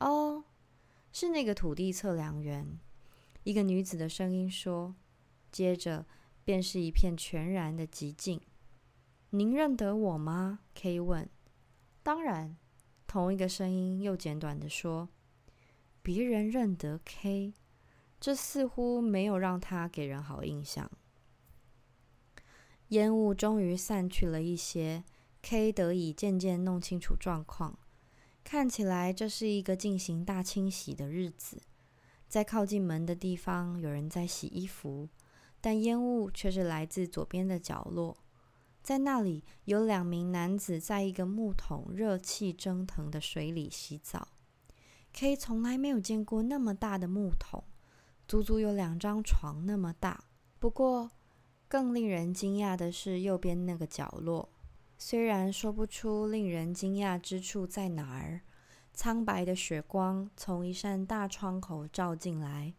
[0.00, 0.42] 哦，
[1.12, 2.80] 是那个土地测量员。
[3.46, 4.96] 一个女子的声音说，
[5.52, 6.04] 接着
[6.44, 8.40] 便是一片全然的寂静。
[9.30, 11.30] 您认得我吗？K 问。
[12.02, 12.56] 当然，
[13.06, 15.08] 同一个声音又简短的说。
[16.02, 17.54] 别人认得 K，
[18.18, 20.90] 这似乎没有让他给人好印象。
[22.88, 25.04] 烟雾终于散去了一些
[25.42, 27.78] ，K 得以渐渐弄清楚状况。
[28.42, 31.62] 看起来这是一个进行大清洗的日子。
[32.28, 35.08] 在靠近门的地方，有人在洗衣服，
[35.60, 38.16] 但烟雾却是来自左边的角落。
[38.82, 44.28] 在那里有两名男子在一个木桶热气蒸腾的水里洗澡。
[45.12, 47.64] K 从来没有见过那么大的木桶，
[48.28, 50.24] 足足有两张床那么大。
[50.58, 51.10] 不过，
[51.66, 54.48] 更令人惊讶的是，右边那个角落，
[54.98, 58.42] 虽然说不出令人惊讶之处在哪儿，
[58.96, 62.72] 苍白的雪光从一扇大窗口照进来，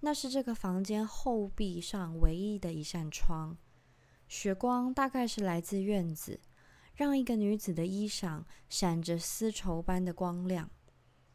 [0.00, 3.58] 那是这个房间后壁上唯一的一扇窗。
[4.26, 6.40] 雪光大概是来自院子，
[6.94, 10.70] 让一个女子的衣裳闪着丝绸般的光亮。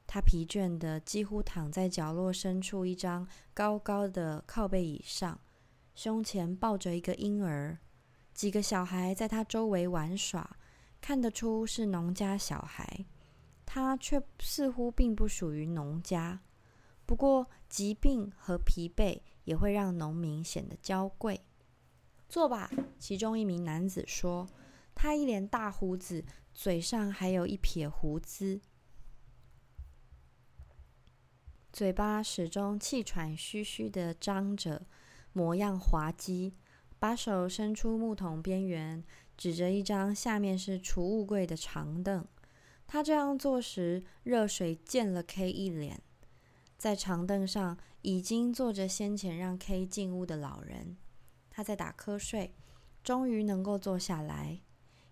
[0.08, 5.40] 她疲倦的几乎躺在角落深处一张高高的靠背椅上。
[5.94, 7.78] 胸前抱着一个婴儿，
[8.34, 10.58] 几个小孩在她周围玩耍，
[11.00, 13.06] 看得出是农家小孩。
[13.80, 16.42] 他却似乎并不属于农家。
[17.06, 21.42] 不过，疾病和疲惫也会让农民显得娇贵。
[22.28, 24.48] 坐吧，其中一名男子说。
[24.96, 28.60] 他一脸大胡子，嘴上还有一撇胡子，
[31.72, 34.88] 嘴巴始终气喘吁吁的张着。
[35.34, 36.56] 模样滑稽，
[36.98, 39.04] 把手伸出木桶边缘，
[39.38, 42.26] 指着一张下面是储物柜的长凳。
[42.88, 46.02] 他这样做时，热水溅了 K 一脸。
[46.78, 50.96] 在长凳上已经坐着先前让 K 进屋的老人，
[51.50, 52.54] 他在打瞌睡，
[53.04, 54.62] 终于能够坐下来。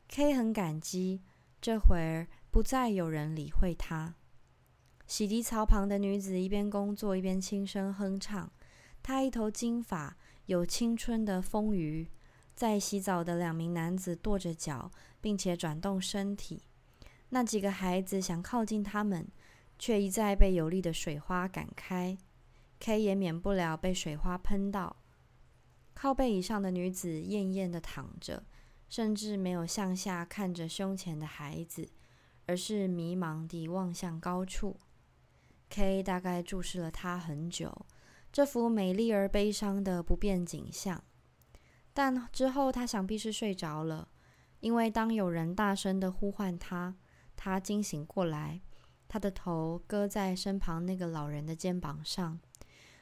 [0.08, 1.22] K 很感激，
[1.60, 4.16] 这会儿不再有人理会他。
[5.08, 8.52] 洗涤槽旁的女子一边工作一边轻声哼唱。
[9.04, 12.08] 她一头金发，有青春的丰腴，
[12.56, 16.64] 在洗澡的两名男子跺着脚，并且转动身体。
[17.30, 19.28] 那几个孩子想靠近他们，
[19.78, 22.18] 却一再被有力的水花赶开。
[22.80, 24.98] K 也免不了被水花喷到。
[25.94, 28.44] 靠背椅上的女子艳艳的躺着，
[28.90, 31.90] 甚至没有向下看着胸前的孩子，
[32.46, 34.78] 而是迷茫地望向高处。
[35.70, 37.86] K 大概注视了她很久。
[38.32, 41.02] 这幅美丽而悲伤的不变景象，
[41.94, 44.10] 但之后她想必是睡着了，
[44.60, 46.96] 因为当有人大声的呼唤她，
[47.46, 48.60] 他惊醒过来，
[49.08, 52.40] 他的头搁在身旁那个老人的肩膀上。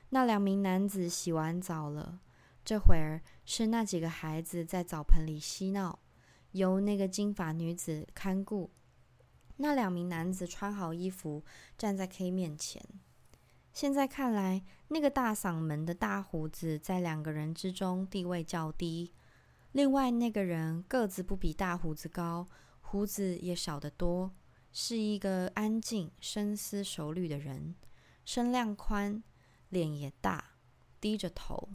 [0.09, 2.19] 那两名男子洗完澡了，
[2.65, 5.99] 这会儿是那几个孩子在澡盆里嬉闹，
[6.51, 8.69] 由那个金发女子看顾。
[9.55, 11.45] 那两名男子穿好衣服，
[11.77, 12.83] 站在 K 面前。
[13.71, 19.13] 现在看来，那个大嗓门的大胡子在两个人之中地位较低。
[19.71, 22.45] 另外那个人个子不比大胡子高，
[22.93, 24.31] 胡子也少得多，
[24.71, 27.73] 是一个安静、深思熟虑的人，
[28.23, 29.23] 身量宽，
[29.69, 30.57] 脸也大，
[31.01, 31.69] 低着头。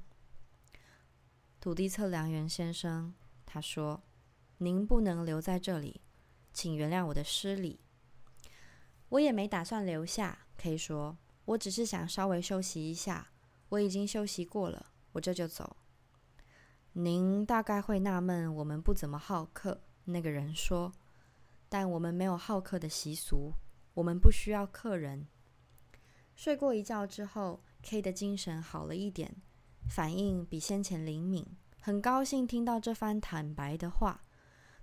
[1.59, 3.13] 土地测量员先生，
[3.45, 4.05] 他说
[4.59, 6.03] ：“您不能留在这里，
[6.53, 7.81] 请原谅我的失礼。”
[9.11, 11.19] 我也没打算留下，可以说。
[11.47, 13.33] 我只是想稍微休息一下，
[13.71, 15.79] 我已经休息过了，我这就走。
[16.93, 19.81] 您大概会纳闷，我们不怎么好客。
[20.05, 20.93] 那个人说
[21.69, 23.53] ：“但我们没有好客的习俗，
[23.95, 25.27] 我们不需要客人。”
[26.35, 29.37] 睡过一觉之后，K 的精神好了一点，
[29.89, 31.45] 反应比先前灵敏，
[31.81, 34.25] 很高兴听到这番坦白的话。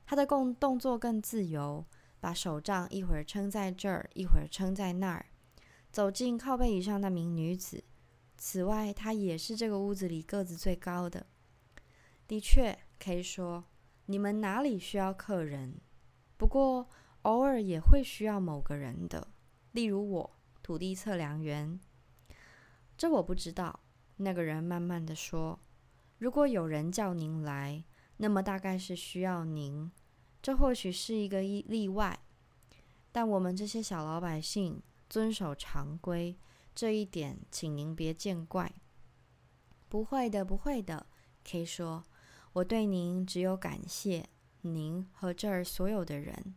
[0.05, 1.86] 他的动动作更自由，
[2.19, 5.25] 把手杖一会儿撑在这儿，一会儿撑在那儿。
[5.91, 7.83] 走进靠背椅上那名女子，
[8.38, 11.25] 此外，他也是这个屋子里个子最高的。
[12.27, 13.63] 的确，K 说
[14.07, 15.79] ：“你们哪里需要客人？
[16.38, 16.88] 不过
[17.23, 19.27] 偶尔也会需要某个人的，
[19.71, 21.79] 例如我，土地测量员。”
[22.97, 23.79] 这我不知道。
[24.17, 25.59] 那个人慢慢的说
[26.19, 27.83] ：“如果有人叫您来，
[28.17, 29.91] 那么大概是需要您。
[30.41, 32.17] 这或许是一个例例外，
[33.11, 36.38] 但我们这些小老百姓遵守常规。”
[36.73, 38.69] 这一点，请您别见怪。
[39.88, 41.07] 不会的，不会的。
[41.45, 42.03] K 说
[42.51, 44.27] ：“我对您只有感谢，
[44.66, 46.55] 您和这儿所有的人。”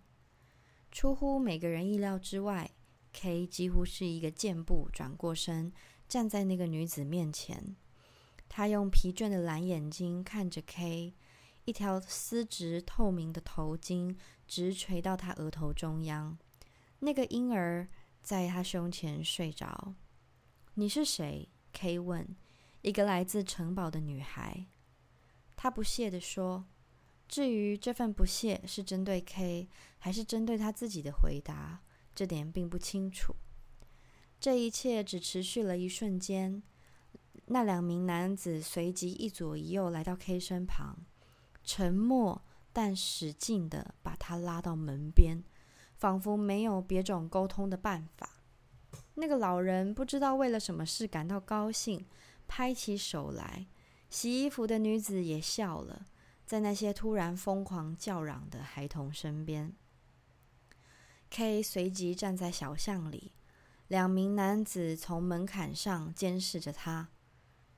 [0.90, 2.70] 出乎每个人意料之外
[3.12, 5.72] ，K 几乎是一个箭步转过身，
[6.08, 7.76] 站在那个女子面前。
[8.48, 11.14] 他用疲倦的蓝眼睛看着 K，
[11.66, 16.38] 一条丝质透明的头巾直垂到他额头中央。
[17.00, 17.88] 那个婴儿
[18.22, 19.94] 在他胸前睡着。
[20.74, 22.36] 你是谁？K 问。
[22.80, 24.66] 一个来自城堡的女孩。
[25.56, 26.64] 她不屑地说
[27.28, 29.68] ：“至于这份不屑是针对 K，
[29.98, 31.82] 还是针对他自己的回答，
[32.14, 33.36] 这点并不清楚。”
[34.40, 36.62] 这一切只持续了一瞬间。
[37.46, 41.06] 那两名男子随即一左一右来到 K 身旁，
[41.64, 45.42] 沉默但使劲的把他拉到门边，
[45.96, 48.42] 仿佛没有别种沟通的办法。
[49.14, 52.06] 那个老人不知道为了什么事感到高兴，
[52.46, 53.66] 拍起手来。
[54.10, 56.06] 洗衣服的女子也笑了，
[56.48, 59.74] 在那些突然疯狂叫嚷的孩童身边。
[61.28, 63.32] K 随即站在小巷里，
[63.88, 67.08] 两名男子从门槛上监视着他。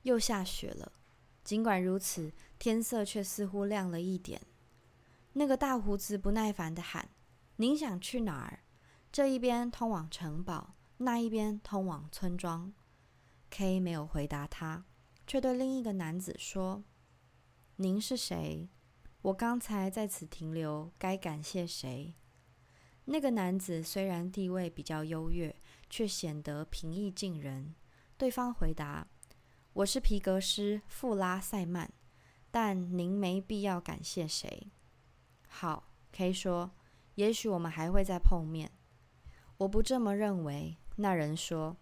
[0.03, 0.93] 又下雪了，
[1.43, 4.41] 尽管如此，天色却似乎亮了一点。
[5.33, 7.09] 那个大胡子不耐烦地喊
[7.57, 8.59] ：“您想去哪儿？
[9.11, 12.71] 这一边通往城堡。”那一边通往村庄
[13.49, 14.85] ，K 没有回答他，
[15.27, 16.83] 却对另一个男子说
[17.77, 18.69] ：“您是谁？
[19.21, 22.13] 我刚才在此停留，该感谢谁？”
[23.05, 25.55] 那个男子虽然地位比较优越，
[25.89, 27.73] 却显得平易近人。
[28.17, 29.07] 对方回答
[29.73, 31.91] ：“我是皮革师富拉塞曼，
[32.51, 34.71] 但您没必要感谢谁。”
[35.49, 36.71] 好，K 说
[37.15, 38.71] ：“也许我们还会再碰面。”
[39.57, 40.77] 我不这么认为。
[40.97, 41.77] 那人说：“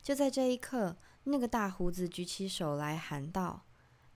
[0.00, 3.64] 就在这一刻，那个大胡子举起手来喊道：‘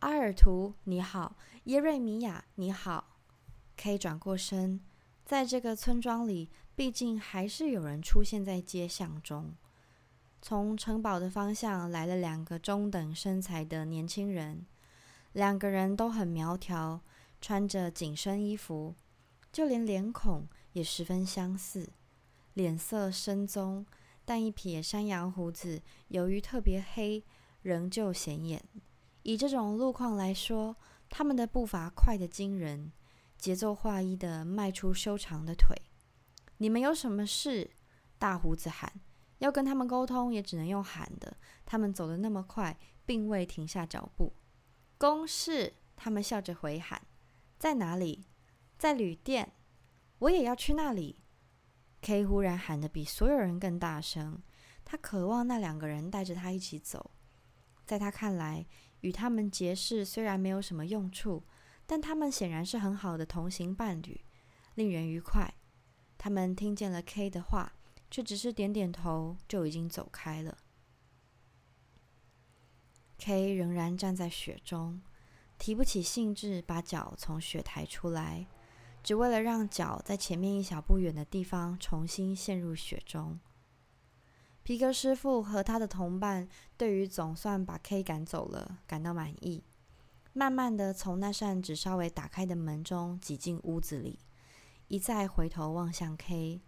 [0.06, 1.36] 阿尔图，你好！
[1.64, 3.18] 耶瑞米亚，你好！’”
[3.76, 4.80] K 转过身，
[5.24, 9.56] 在这个村庄里，毕竟还是有人出现在街巷中。
[10.40, 14.64] 从城堡的方向来了两个中等身材的年轻人，
[15.32, 17.00] 两个人都很苗条，
[17.40, 18.94] 穿着紧身衣服，
[19.50, 21.88] 就连脸孔也十分相似，
[22.54, 23.84] 脸色深棕。
[24.24, 27.24] 但一撇山羊胡子，由于特别黑，
[27.62, 28.62] 仍旧显眼。
[29.26, 30.76] 以这种路况来说，
[31.10, 32.92] 他们的步伐快得惊人，
[33.36, 35.76] 节奏划一的迈出修长的腿。
[36.58, 37.72] 你们有什么事？
[38.20, 39.00] 大胡子喊。
[39.38, 41.36] 要跟他们沟通，也只能用喊的。
[41.64, 44.32] 他们走得那么快，并未停下脚步。
[44.96, 47.02] 公事，他们笑着回喊。
[47.58, 48.26] 在哪里？
[48.78, 49.54] 在旅店。
[50.20, 51.24] 我也要去那里。
[52.00, 54.40] K 忽然喊得比所有人更大声，
[54.84, 57.10] 他渴望那两个人带着他一起走。
[57.84, 58.66] 在他看来，
[59.06, 61.44] 与他们结识虽然没有什么用处，
[61.86, 64.20] 但他们显然是很好的同行伴侣，
[64.74, 65.54] 令人愉快。
[66.18, 67.74] 他们听见了 K 的话，
[68.10, 70.58] 却只是点点头，就已经走开了。
[73.18, 75.00] K 仍然站在雪中，
[75.56, 78.48] 提不起兴致把脚从雪抬出来。
[79.04, 83.38] 只为了让脚在前面一小步远的地方重新陷入雪中。
[84.66, 89.62] 皮革师傅和他的同伴对于总算把 K 赶走了感到满意，
[90.32, 94.18] 慢慢的从那扇只稍微打开的门中挤进屋子里，
[94.88, 96.60] 一再回头望向 K。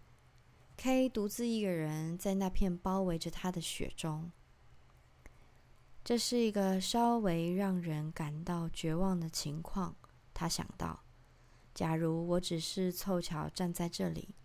[0.77, 4.31] K 独自一个人在那片包围着他的雪中，
[6.01, 9.93] 这是一个稍微让人感到绝望的情况，
[10.33, 11.03] 他想到。
[11.73, 14.35] 假如我只是凑巧站在这里，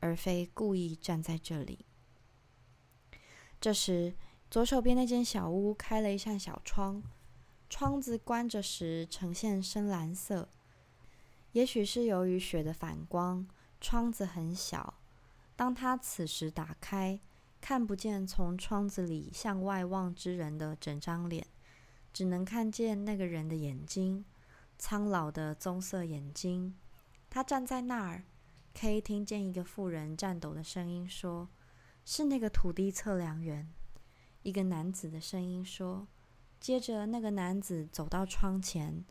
[0.00, 1.84] 而非故意站在这里。
[3.64, 4.12] 这时，
[4.50, 7.02] 左手边那间小屋开了一扇小窗，
[7.70, 10.50] 窗子关着时呈现深蓝色。
[11.52, 13.48] 也许是由于雪的反光，
[13.80, 14.92] 窗子很小。
[15.56, 17.18] 当他此时打开，
[17.58, 21.46] 看不见从窗子里向外望之人的整张脸，
[22.12, 24.26] 只能看见那个人的眼睛。
[24.76, 26.74] 苍老的棕色眼睛，
[27.30, 28.24] 他站在那儿。
[28.78, 31.48] 可以听见一个妇人颤抖的声音说
[32.04, 33.72] ：“是那个土地测量员。”
[34.42, 36.06] 一个男子的声音说。
[36.60, 39.04] 接着，那个男子走到窗前，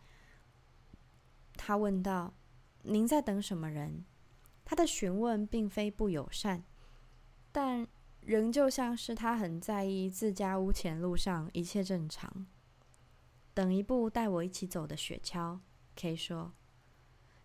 [1.55, 2.33] 他问道
[2.81, 4.05] ：“您在等什么人？”
[4.65, 6.63] 他的询问并非不友善，
[7.51, 7.87] 但
[8.21, 12.47] 仍旧像是他很在意自家屋前路上一切正常。
[13.53, 15.59] 等一步带我一起走的雪橇
[15.95, 16.53] ，K 说：“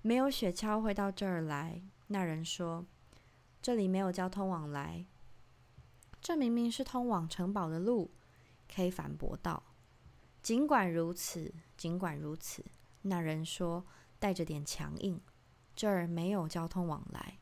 [0.01, 2.87] 没有雪橇会到这儿来。”那人说
[3.61, 5.05] ：“这里没有交通往来。”
[6.29, 8.11] 这明明是通往城堡的路
[8.69, 9.63] ，K 反驳道。
[10.43, 12.63] 尽管如此，尽管如此，
[13.01, 13.87] 那人说，
[14.19, 15.19] 带着点强硬
[15.75, 17.39] ：“这儿没有交通往来。”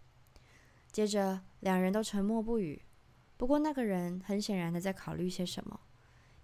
[0.92, 2.80] 接着，两人都沉默不语。
[3.36, 5.80] 不过，那个人很显然的在考虑些什么，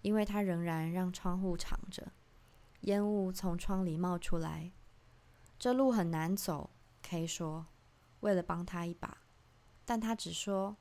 [0.00, 2.10] 因为他仍然让窗户敞着，
[2.80, 4.72] 烟雾从窗里冒出来。
[5.60, 6.70] 这路很难走
[7.02, 7.66] ，K 说，
[8.18, 9.18] 为了帮他一把，
[9.84, 10.76] 但他只说：“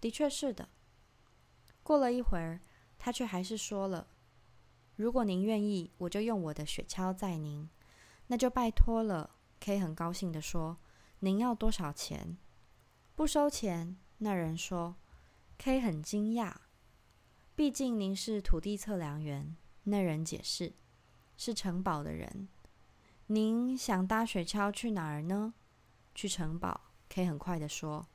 [0.00, 0.70] 的确是的。”
[1.82, 2.60] 过了一会儿，
[2.98, 4.06] 他却还是说了。
[4.96, 7.68] 如果您愿意，我就用我的雪橇载您。
[8.28, 9.30] 那就拜托了。
[9.60, 10.78] K 很高兴地说
[11.20, 12.36] ：“您要多少钱？”
[13.14, 13.96] 不收钱。
[14.18, 14.96] 那人说。
[15.58, 16.54] K 很惊讶，
[17.54, 19.56] 毕竟您是土地测量员。
[19.84, 20.72] 那人解释
[21.36, 22.48] ：“是城堡的人。”
[23.28, 25.54] 您想搭雪橇去哪儿呢？
[26.14, 26.80] 去城堡。
[27.08, 28.06] K 很快地说：“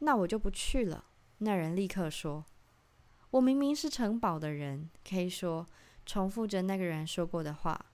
[0.00, 1.04] 那我就不去了。”
[1.38, 2.44] 那人立刻说。
[3.32, 5.66] 我明明是城堡的人，K 说，
[6.04, 7.86] 重复着那个人说过的话。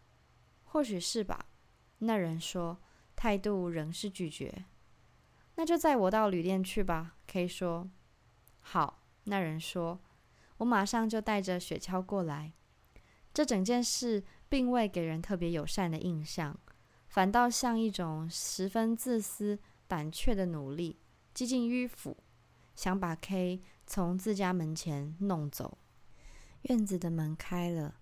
[0.65, 1.47] 或许是吧，
[1.99, 2.79] 那人说，
[3.15, 4.65] 态度仍是拒绝。
[5.55, 7.89] 那就载我到旅店去吧，K 说。
[8.61, 10.01] 好，那人说，
[10.57, 12.53] 我马上就带着雪橇过来。
[13.33, 16.59] 这整件事并未给人特别友善的印象，
[17.07, 20.99] 反倒像一种十分自私、胆怯的努力，
[21.33, 22.17] 几近迂腐，
[22.79, 23.61] 想把 K。
[23.89, 25.79] 从自家门前弄走，
[26.63, 27.97] 院子的门开了，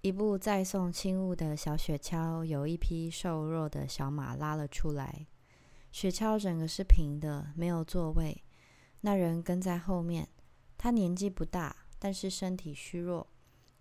[0.00, 5.28] 一部载送轻物的小雪橇，有一匹瘦弱的小马拉了出来。
[5.92, 8.42] 雪橇整个是平的，没有座位。
[9.02, 10.28] 那人跟在后面，
[10.76, 13.28] 他年纪不大，但是身体虚弱，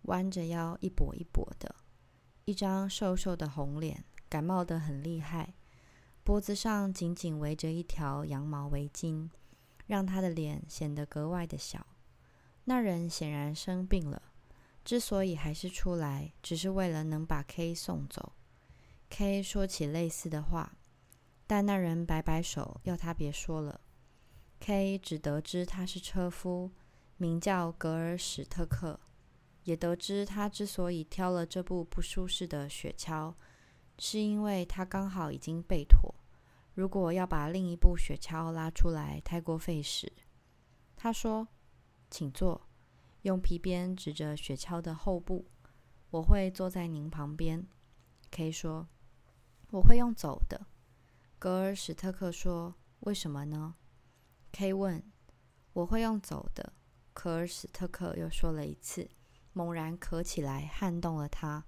[0.04, 1.74] 弯着腰，一跛一跛的，
[2.43, 5.56] 一张瘦瘦的红脸，感冒得很厉害，
[6.24, 9.30] 脖子上紧紧围着一条羊毛围巾。
[9.88, 11.86] 让他的脸显得格外的小。
[12.66, 14.22] 那人显然生病了，
[14.84, 18.34] 之所以还是出来，只是为了能把 K 送走。
[19.10, 20.78] K 说起类似的话，
[21.46, 23.80] 但那人摆摆手，要他别说了。
[24.60, 26.72] K 只得知他是车夫，
[27.18, 29.00] 名叫格尔史特克，
[29.64, 33.36] 也得知他之所以挑了这部不舒适的雪橇，
[34.00, 36.16] 是因为他刚好已经被妥。
[36.76, 40.11] 如果要把另一部雪橇拉出来，太过费时。
[40.95, 41.47] 他说
[42.11, 42.67] ：“请坐。”
[43.23, 45.45] 用皮鞭指着雪橇的后部。
[46.11, 47.65] 我会坐在您旁边。
[48.30, 48.88] K 说
[49.71, 50.67] ：“我会用走的。”
[51.39, 53.76] 格尔史特克说：“为什么呢
[54.51, 55.01] ？”K 问
[55.73, 56.73] ：“我会用走的。”
[57.13, 59.09] 科尔史特克又说了一次，
[59.53, 61.65] 猛然咳起来，撼动了他。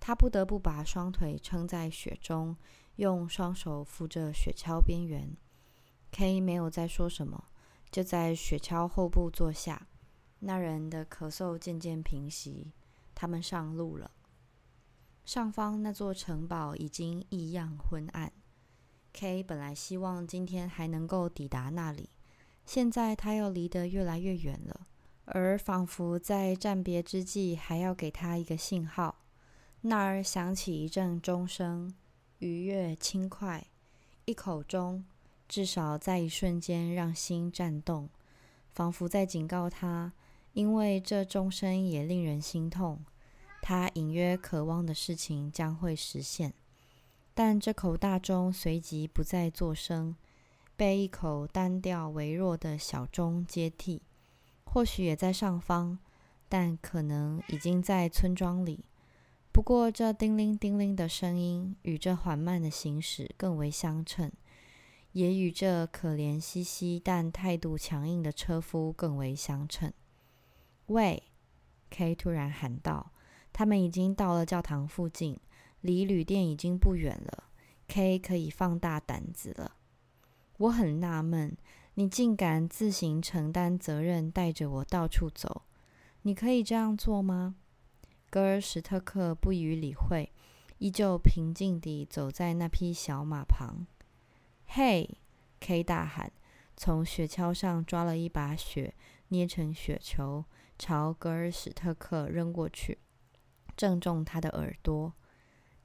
[0.00, 2.56] 他不得不把双腿撑在雪中。
[2.98, 5.36] 用双手扶着雪橇边缘
[6.10, 7.44] ，K 没有再说什么，
[7.92, 9.86] 就在雪橇后部坐下。
[10.40, 12.72] 那人的咳嗽渐渐平息，
[13.14, 14.10] 他们上路了。
[15.24, 18.32] 上方那座城堡已经异样昏暗。
[19.12, 22.10] K 本来希望今天还能够抵达那里，
[22.66, 24.88] 现在他又离得越来越远了，
[25.26, 29.22] 而仿佛在暂别之际，还要给他一个信号。
[29.82, 31.94] 那儿响起一阵钟声。
[32.38, 33.66] 愉悦轻快，
[34.24, 35.04] 一口钟，
[35.48, 38.08] 至少在一瞬间让心颤动，
[38.70, 40.12] 仿佛在警告他，
[40.52, 43.04] 因为这钟声也令人心痛。
[43.60, 46.54] 他隐约渴望的事情将会实现，
[47.34, 50.14] 但这口大钟随即不再作声，
[50.76, 54.00] 被一口单调微弱的小钟接替。
[54.62, 55.98] 或许也在上方，
[56.48, 58.84] 但可能已经在村庄里。
[59.58, 64.30] 不过，这叮铃叮铃的声音与这缓慢的行驶更为相称，
[65.10, 69.92] 也与这可怜兮兮但态度强硬的车夫更为相称。
[70.86, 71.24] 喂
[71.90, 73.10] ，K 突然喊道
[73.52, 75.36] ：“他们已经到了教堂附近，
[75.80, 77.50] 离旅店已经不远了。
[77.88, 79.72] K 可以放大胆子了。
[80.58, 81.56] 我很纳闷，
[81.94, 85.62] 你竟敢自行承担责任，带着我到处走。
[86.22, 87.56] 你可以这样做吗？”
[88.30, 90.30] 格尔史特克不予理会，
[90.78, 93.86] 依旧平静地走在那匹小马旁。
[94.66, 95.18] 嘿
[95.60, 96.30] ，K 大喊，
[96.76, 98.94] 从雪橇上抓了一把雪，
[99.28, 100.44] 捏成雪球，
[100.78, 102.98] 朝格尔史特克扔过去，
[103.74, 105.14] 正中他的耳朵。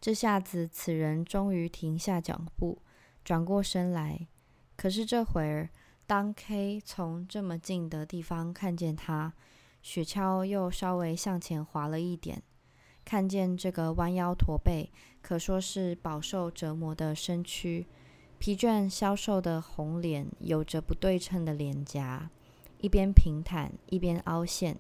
[0.02, 2.82] 这下子，此人终于停下脚步，
[3.24, 4.28] 转过身来。
[4.76, 5.70] 可是这会儿，
[6.06, 9.34] 当 K 从这么近的地方看见他，
[9.84, 12.42] 雪橇又稍微向前滑了一点，
[13.04, 14.90] 看见这个弯腰驼背、
[15.22, 17.86] 可说是饱受折磨的身躯，
[18.40, 22.30] 疲倦消瘦的红脸，有着不对称的脸颊，
[22.80, 24.80] 一边平坦一边凹陷，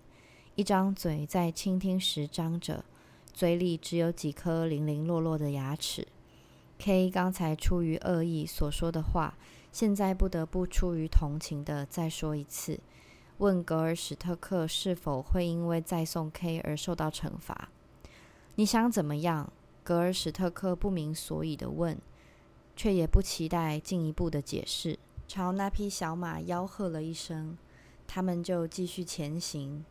[0.56, 2.86] 一张嘴在倾听时张着。
[3.34, 6.08] 嘴里只有几颗零零落落的牙齿。
[6.80, 9.38] K 刚才出于恶意所说的话，
[9.72, 12.80] 现在不得不出于同情的再说一次，
[13.38, 17.70] 问格尔史特克是否会因为再送 K 而受到惩罚？
[18.56, 19.52] 你想怎么样？
[19.84, 21.98] 格尔史特克不明所以的问，
[22.76, 27.58] 却也不期待进一步的解释，朝那匹小马吆喝了一声，
[28.08, 29.84] 他们就继续前行。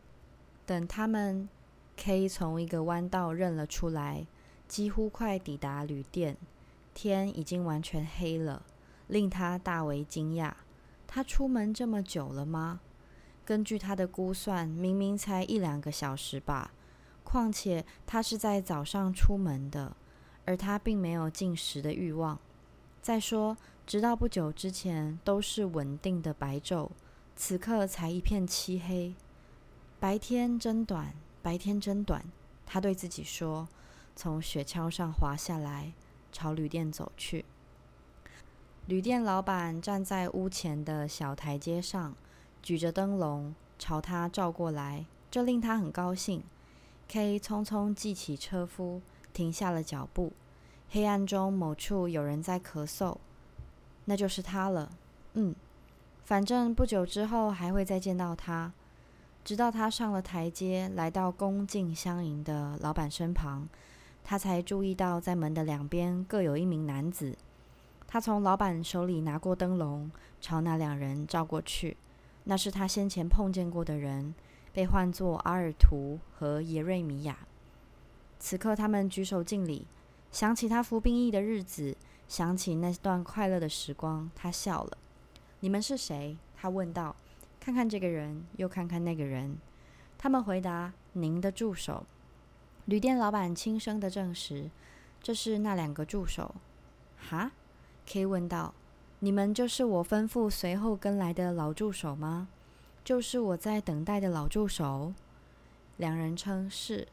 [0.65, 1.47] 等他们。
[1.95, 4.25] K 从一个弯道认了出来，
[4.67, 6.35] 几乎快抵达旅店，
[6.95, 8.65] 天已经完全黑了，
[9.07, 10.53] 令他大为惊讶。
[11.05, 12.79] 他出门这么久了吗？
[13.45, 16.71] 根据他的估算，明明才一两个小时吧。
[17.23, 19.95] 况且他是在早上出门的，
[20.45, 22.39] 而他并没有进食的欲望。
[23.01, 26.89] 再说，直到不久之前都是稳定的白昼，
[27.35, 29.13] 此刻才一片漆黑。
[29.99, 31.13] 白天真短。
[31.41, 32.23] 白天真短，
[32.65, 33.67] 他对自己说，
[34.15, 35.91] 从雪橇上滑下来，
[36.31, 37.43] 朝旅店走去。
[38.85, 42.15] 旅店老板站在屋前的小台阶上，
[42.63, 46.41] 举着灯笼朝他照过来，这令他很高兴。
[47.09, 49.01] K 匆匆记起车夫，
[49.33, 50.31] 停下了脚步。
[50.89, 53.17] 黑暗中某处有人在咳嗽，
[54.05, 54.89] 那就是他了。
[55.33, 55.53] 嗯，
[56.23, 58.71] 反正不久之后还会再见到他。
[59.43, 63.67] 直到他上了台阶，来到恭敬相迎的老板身旁，
[64.23, 67.35] 他才注意到在门的两边各有一名男子。
[68.07, 70.09] 他从老板手里拿过灯笼，
[70.39, 71.97] 朝那两人照过去。
[72.45, 74.33] 那是他先前碰见过的人，
[74.73, 77.39] 被唤作阿尔图和耶瑞米亚。
[78.39, 79.87] 此刻他们举手敬礼，
[80.31, 81.95] 想起他服兵役的日子，
[82.27, 84.97] 想起那段快乐的时光，他笑了。
[85.61, 86.37] 你们是谁？
[86.55, 87.15] 他问道。
[87.59, 89.57] 看看这个人，又看看那个人。
[90.17, 92.05] 他们回答：“您的助手。”
[92.83, 94.69] 旅店老板轻声的证实
[95.23, 96.55] ：“这是那两个助手。”
[97.15, 97.53] 哈
[98.05, 98.73] ？K 问道
[99.23, 102.49] ：“你们就是我吩咐随后跟来的老助手吗？
[103.05, 105.13] 就是我在等待的老助手？”
[105.95, 107.07] 两人称是。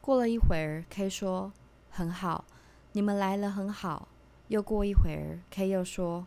[0.00, 1.52] 过了一会儿，K 说
[1.92, 2.46] ：“很好，
[2.92, 4.08] 你们来了，很好。”
[4.48, 6.26] 又过一会儿，K 又说。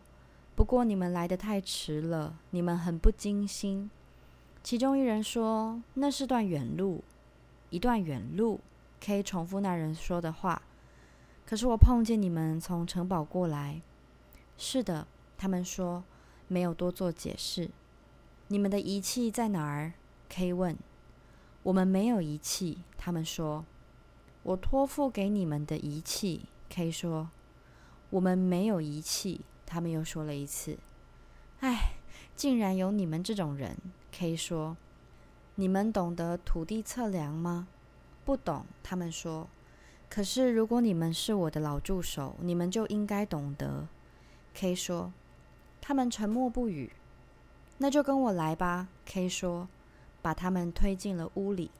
[0.54, 3.90] 不过你们来的太迟了，你们很不精心。
[4.62, 7.02] 其中一人说：“那是段远路，
[7.70, 8.60] 一段远路。”
[9.04, 10.62] 可以重复那人说的话。
[11.44, 13.82] 可是我碰见你们从城堡过来。
[14.64, 16.04] 是的，他们说，
[16.46, 17.68] 没有多做解释。
[18.46, 19.94] 你们的仪器在哪儿
[20.28, 20.78] ？K 问。
[21.64, 23.64] 我们没有仪器，他们说。
[24.44, 27.30] 我托付给你们的仪器，K 说。
[28.10, 29.40] 我们没有仪器。
[29.66, 30.78] 他们又说了一次
[31.58, 31.94] ：“哎，
[32.36, 33.76] 竟然有你们这种人。
[34.12, 34.76] ”K 说
[35.56, 37.66] ：“你们懂得土地测量吗
[38.24, 39.48] ？”“不懂。”他们说。
[40.08, 43.88] “可是如果你们是我的老助手，你们就应该懂得。
[44.54, 45.12] ”K 说。
[45.80, 46.92] 他们沉默不语。
[47.78, 48.88] “那就跟我来吧。
[49.04, 49.68] ”K 说，
[50.20, 51.70] 把他们推进了屋里。